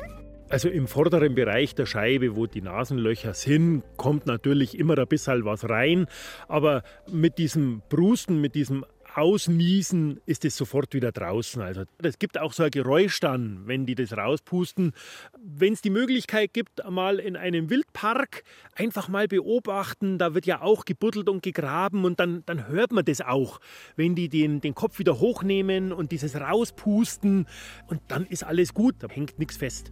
Also 0.48 0.70
im 0.70 0.88
vorderen 0.88 1.36
Bereich 1.36 1.76
der 1.76 1.86
Scheibe, 1.86 2.38
wo 2.38 2.46
die 2.46 2.62
Nasenlöcher 2.62 3.34
sind, 3.34 3.84
kommt 3.98 4.26
natürlich 4.26 4.80
immer 4.80 4.98
ein 4.98 5.08
bisschen 5.08 5.44
was 5.44 5.68
rein. 5.68 6.06
Aber 6.48 6.84
mit 7.12 7.38
diesem 7.38 7.82
Brusten, 7.90 8.40
mit 8.40 8.56
diesem 8.56 8.86
Ausniesen 9.18 10.22
ist 10.28 10.46
es 10.46 10.56
sofort 10.56 10.94
wieder 10.94 11.12
draußen. 11.12 11.60
Also 11.60 11.86
es 12.04 12.20
gibt 12.20 12.38
auch 12.38 12.54
so 12.54 12.62
ein 12.62 12.70
Geräusch 12.70 13.20
dann, 13.20 13.64
wenn 13.66 13.88
die 13.88 13.96
das 13.96 14.16
rauspusten. 14.16 14.94
Wenn 15.42 15.74
es 15.74 15.82
die 15.82 15.90
Möglichkeit 15.90 16.54
gibt, 16.54 16.88
mal 16.88 17.18
in 17.18 17.36
einem 17.36 17.72
Wildpark 17.72 18.44
einfach 18.76 19.08
mal 19.08 19.28
beobachten, 19.28 20.20
da 20.20 20.36
wird 20.36 20.46
ja 20.46 20.62
auch 20.62 20.86
gebuddelt 20.86 21.30
und 21.30 21.42
gegraben 21.42 22.06
und 22.06 22.20
dann, 22.20 22.44
dann 22.46 22.68
hört 22.68 22.92
man 22.92 23.06
das 23.06 23.22
auch, 23.22 23.60
wenn 23.96 24.14
die 24.14 24.30
den, 24.30 24.62
den 24.62 24.76
Kopf 24.76 25.00
wieder 25.00 25.20
hochnehmen 25.20 25.92
und 25.92 26.12
dieses 26.12 26.36
rauspusten 26.36 27.48
und 27.88 28.02
dann 28.10 28.28
ist 28.28 28.44
alles 28.44 28.76
gut, 28.76 28.98
da 29.00 29.10
hängt 29.10 29.40
nichts 29.40 29.58
fest. 29.58 29.90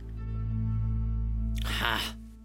Ha. 1.81 1.97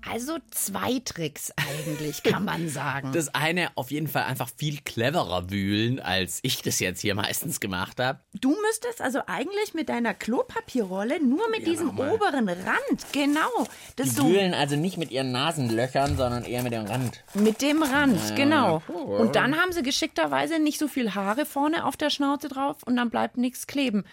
Also 0.08 0.38
zwei 0.50 1.00
Tricks 1.04 1.52
eigentlich, 1.56 2.22
kann 2.22 2.44
man 2.44 2.68
sagen. 2.70 3.12
Das 3.12 3.34
eine 3.34 3.70
auf 3.76 3.90
jeden 3.90 4.08
Fall 4.08 4.24
einfach 4.24 4.48
viel 4.56 4.78
cleverer 4.80 5.50
wühlen, 5.50 6.00
als 6.00 6.40
ich 6.42 6.62
das 6.62 6.78
jetzt 6.80 7.00
hier 7.00 7.14
meistens 7.14 7.60
gemacht 7.60 8.00
habe. 8.00 8.20
Du 8.40 8.56
müsstest 8.68 9.00
also 9.00 9.20
eigentlich 9.26 9.74
mit 9.74 9.88
deiner 9.88 10.14
Klopapierrolle 10.14 11.22
nur 11.22 11.48
mit 11.50 11.66
diesem 11.66 11.88
nochmal. 11.88 12.12
oberen 12.14 12.48
Rand, 12.48 13.12
genau, 13.12 13.66
das 13.96 14.14
Die 14.14 14.22
wühlen 14.22 14.54
also 14.54 14.76
nicht 14.76 14.96
mit 14.96 15.10
ihren 15.10 15.32
Nasenlöchern, 15.32 16.16
sondern 16.16 16.44
eher 16.44 16.62
mit 16.62 16.72
dem 16.72 16.86
Rand. 16.86 17.22
mit 17.34 17.60
dem 17.62 17.82
Rand, 17.82 18.20
Ja, 18.30 18.34
genau. 18.34 18.82
Und 18.88 19.36
dann 19.36 19.56
haben 19.56 19.72
sie 19.72 19.82
geschickterweise 19.82 20.58
nicht 20.58 20.78
so 20.78 20.88
viel 20.88 21.14
Haare 21.14 21.46
vorne 21.46 21.84
auf 21.84 21.96
der 21.96 22.10
Schnauze 22.10 22.48
drauf 22.48 22.78
und 22.84 22.96
dann 22.96 23.10
bleibt 23.10 23.36
nichts 23.36 23.66
kleben. 23.66 24.04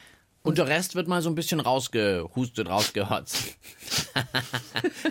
Und 0.43 0.58
der 0.58 0.67
Rest 0.67 0.95
wird 0.95 1.08
mal 1.10 1.21
so 1.21 1.30
ein 1.30 1.36
bisschen 1.36 1.60
rausgehustet, 1.60 2.69
rausgehotzt. 2.69 3.56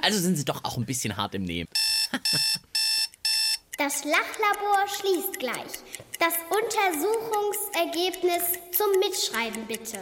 also 0.03 0.19
sind 0.19 0.37
sie 0.37 0.45
doch 0.45 0.65
auch 0.65 0.77
ein 0.77 0.85
bisschen 0.87 1.17
hart 1.17 1.35
im 1.35 1.45
Nehmen. 1.45 1.69
Das 3.79 4.05
Lachlabor 4.05 4.87
schließt 4.89 5.39
gleich. 5.39 5.83
Das 6.19 6.35
Untersuchungsergebnis 6.49 8.59
zum 8.73 8.91
Mitschreiben 9.01 9.67
bitte. 9.67 9.99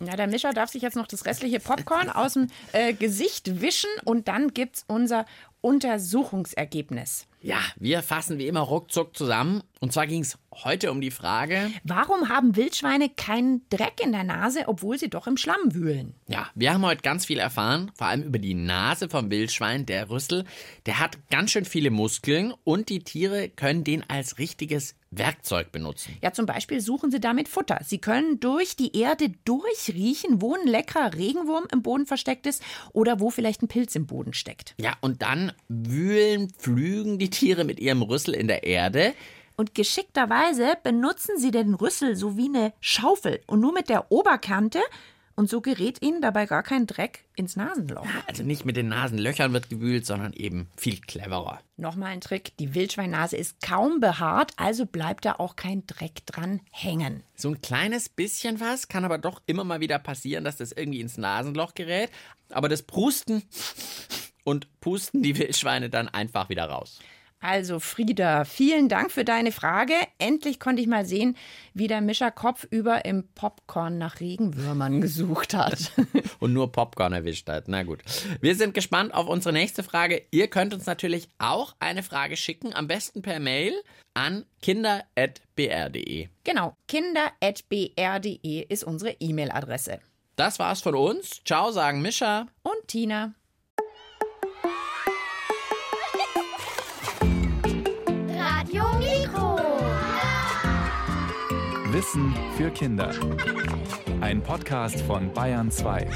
Ja, 0.00 0.16
der 0.16 0.26
Mischer 0.26 0.52
darf 0.52 0.70
sich 0.70 0.82
jetzt 0.82 0.96
noch 0.96 1.06
das 1.06 1.24
restliche 1.24 1.60
Popcorn 1.60 2.10
aus 2.10 2.32
dem 2.34 2.48
äh, 2.72 2.92
Gesicht 2.92 3.60
wischen 3.60 3.90
und 4.04 4.26
dann 4.28 4.54
gibt's 4.54 4.84
unser 4.86 5.26
Untersuchungsergebnis. 5.60 7.26
Ja, 7.44 7.58
wir 7.76 8.02
fassen 8.02 8.38
wie 8.38 8.46
immer 8.46 8.60
ruckzuck 8.60 9.14
zusammen. 9.16 9.62
Und 9.80 9.92
zwar 9.92 10.06
ging 10.06 10.22
es 10.22 10.38
heute 10.64 10.90
um 10.90 11.02
die 11.02 11.10
Frage, 11.10 11.70
Warum 11.82 12.30
haben 12.30 12.56
Wildschweine 12.56 13.10
keinen 13.10 13.68
Dreck 13.68 14.00
in 14.02 14.12
der 14.12 14.24
Nase, 14.24 14.64
obwohl 14.66 14.98
sie 14.98 15.10
doch 15.10 15.26
im 15.26 15.36
Schlamm 15.36 15.74
wühlen? 15.74 16.14
ja, 16.26 16.48
wir 16.54 16.72
haben 16.72 16.86
heute 16.86 17.02
ganz 17.02 17.26
viel 17.26 17.38
erfahren, 17.38 17.90
vor 17.94 18.06
allem 18.06 18.22
über 18.22 18.38
die 18.38 18.54
Nase 18.54 19.10
vom 19.10 19.30
Wildschwein, 19.30 19.84
der 19.84 20.08
Rüssel. 20.08 20.46
Der 20.86 21.00
hat 21.00 21.18
ganz 21.28 21.50
schön 21.50 21.66
viele 21.66 21.90
Muskeln 21.90 22.54
und 22.64 22.88
die 22.88 23.00
Tiere 23.00 23.50
können 23.50 23.84
den 23.84 24.08
als 24.08 24.38
richtiges 24.38 24.94
Werkzeug 25.10 25.70
benutzen. 25.70 26.16
Ja, 26.22 26.32
zum 26.32 26.46
Beispiel 26.46 26.80
suchen 26.80 27.10
sie 27.10 27.20
damit 27.20 27.48
Futter. 27.48 27.78
Sie 27.84 27.98
können 27.98 28.40
durch 28.40 28.74
die 28.76 28.96
Erde 28.98 29.32
durchriechen, 29.44 30.40
wo 30.40 30.54
ein 30.54 30.66
leckerer 30.66 31.14
Regenwurm 31.14 31.64
im 31.72 31.82
Boden 31.82 32.06
versteckt 32.06 32.46
ist 32.46 32.62
oder 32.92 33.20
wo 33.20 33.30
vielleicht 33.30 33.62
ein 33.62 33.68
Pilz 33.68 33.94
im 33.94 34.06
Boden 34.06 34.32
steckt. 34.32 34.74
Ja, 34.80 34.94
und 35.02 35.22
dann 35.22 35.52
wühlen, 35.68 36.50
pflügen 36.50 37.18
die 37.18 37.30
Tiere 37.34 37.64
mit 37.64 37.80
ihrem 37.80 38.02
Rüssel 38.02 38.34
in 38.34 38.48
der 38.48 38.64
Erde. 38.64 39.14
Und 39.56 39.74
geschickterweise 39.74 40.76
benutzen 40.82 41.38
sie 41.38 41.50
den 41.50 41.74
Rüssel 41.74 42.16
so 42.16 42.36
wie 42.36 42.48
eine 42.48 42.72
Schaufel 42.80 43.40
und 43.46 43.60
nur 43.60 43.72
mit 43.72 43.88
der 43.88 44.10
Oberkante. 44.10 44.80
Und 45.36 45.50
so 45.50 45.60
gerät 45.60 46.00
ihnen 46.00 46.22
dabei 46.22 46.46
gar 46.46 46.62
kein 46.62 46.86
Dreck 46.86 47.24
ins 47.34 47.56
Nasenloch. 47.56 48.06
Also 48.28 48.44
nicht 48.44 48.64
mit 48.64 48.76
den 48.76 48.86
Nasenlöchern 48.86 49.52
wird 49.52 49.68
gewühlt, 49.68 50.06
sondern 50.06 50.32
eben 50.32 50.68
viel 50.76 51.00
cleverer. 51.00 51.60
Nochmal 51.76 52.12
ein 52.12 52.20
Trick: 52.20 52.56
Die 52.58 52.72
Wildschweinnase 52.76 53.36
ist 53.36 53.60
kaum 53.60 53.98
behaart, 53.98 54.52
also 54.56 54.86
bleibt 54.86 55.24
da 55.24 55.32
auch 55.32 55.56
kein 55.56 55.84
Dreck 55.88 56.24
dran 56.26 56.60
hängen. 56.70 57.24
So 57.34 57.48
ein 57.48 57.60
kleines 57.60 58.08
bisschen 58.08 58.60
was 58.60 58.86
kann 58.86 59.04
aber 59.04 59.18
doch 59.18 59.42
immer 59.46 59.64
mal 59.64 59.80
wieder 59.80 59.98
passieren, 59.98 60.44
dass 60.44 60.58
das 60.58 60.70
irgendwie 60.70 61.00
ins 61.00 61.18
Nasenloch 61.18 61.74
gerät. 61.74 62.10
Aber 62.50 62.68
das 62.68 62.82
Prusten 62.82 63.42
und 64.44 64.68
pusten 64.80 65.24
die 65.24 65.36
Wildschweine 65.36 65.90
dann 65.90 66.06
einfach 66.06 66.48
wieder 66.48 66.66
raus. 66.66 67.00
Also 67.44 67.78
Frieda, 67.78 68.46
vielen 68.46 68.88
Dank 68.88 69.12
für 69.12 69.22
deine 69.22 69.52
Frage. 69.52 69.92
Endlich 70.18 70.58
konnte 70.58 70.80
ich 70.80 70.88
mal 70.88 71.04
sehen, 71.04 71.36
wie 71.74 71.88
der 71.88 72.00
Mischer 72.00 72.30
kopfüber 72.30 73.04
im 73.04 73.28
Popcorn 73.34 73.98
nach 73.98 74.20
Regenwürmern 74.20 75.02
gesucht 75.02 75.52
hat. 75.52 75.92
Und 76.40 76.54
nur 76.54 76.72
Popcorn 76.72 77.12
erwischt 77.12 77.50
hat. 77.50 77.68
Na 77.68 77.82
gut. 77.82 78.02
Wir 78.40 78.54
sind 78.54 78.72
gespannt 78.72 79.12
auf 79.12 79.28
unsere 79.28 79.52
nächste 79.52 79.82
Frage. 79.82 80.22
Ihr 80.30 80.48
könnt 80.48 80.72
uns 80.72 80.86
natürlich 80.86 81.28
auch 81.36 81.76
eine 81.80 82.02
Frage 82.02 82.38
schicken, 82.38 82.74
am 82.74 82.88
besten 82.88 83.20
per 83.20 83.40
Mail 83.40 83.74
an 84.14 84.46
kinder.br.de. 84.62 86.28
genau, 86.44 86.78
kinder.br.de 86.88 88.66
ist 88.66 88.84
unsere 88.84 89.16
E-Mail-Adresse. 89.20 90.00
Das 90.36 90.58
war's 90.58 90.80
von 90.80 90.94
uns. 90.94 91.42
Ciao, 91.44 91.70
sagen 91.72 92.00
Mischa. 92.00 92.46
Und 92.62 92.88
Tina. 92.88 93.34
Wissen 101.94 102.34
für 102.56 102.72
Kinder. 102.72 103.12
Ein 104.20 104.42
Podcast 104.42 105.00
von 105.02 105.32
Bayern 105.32 105.70
2. 105.70 106.08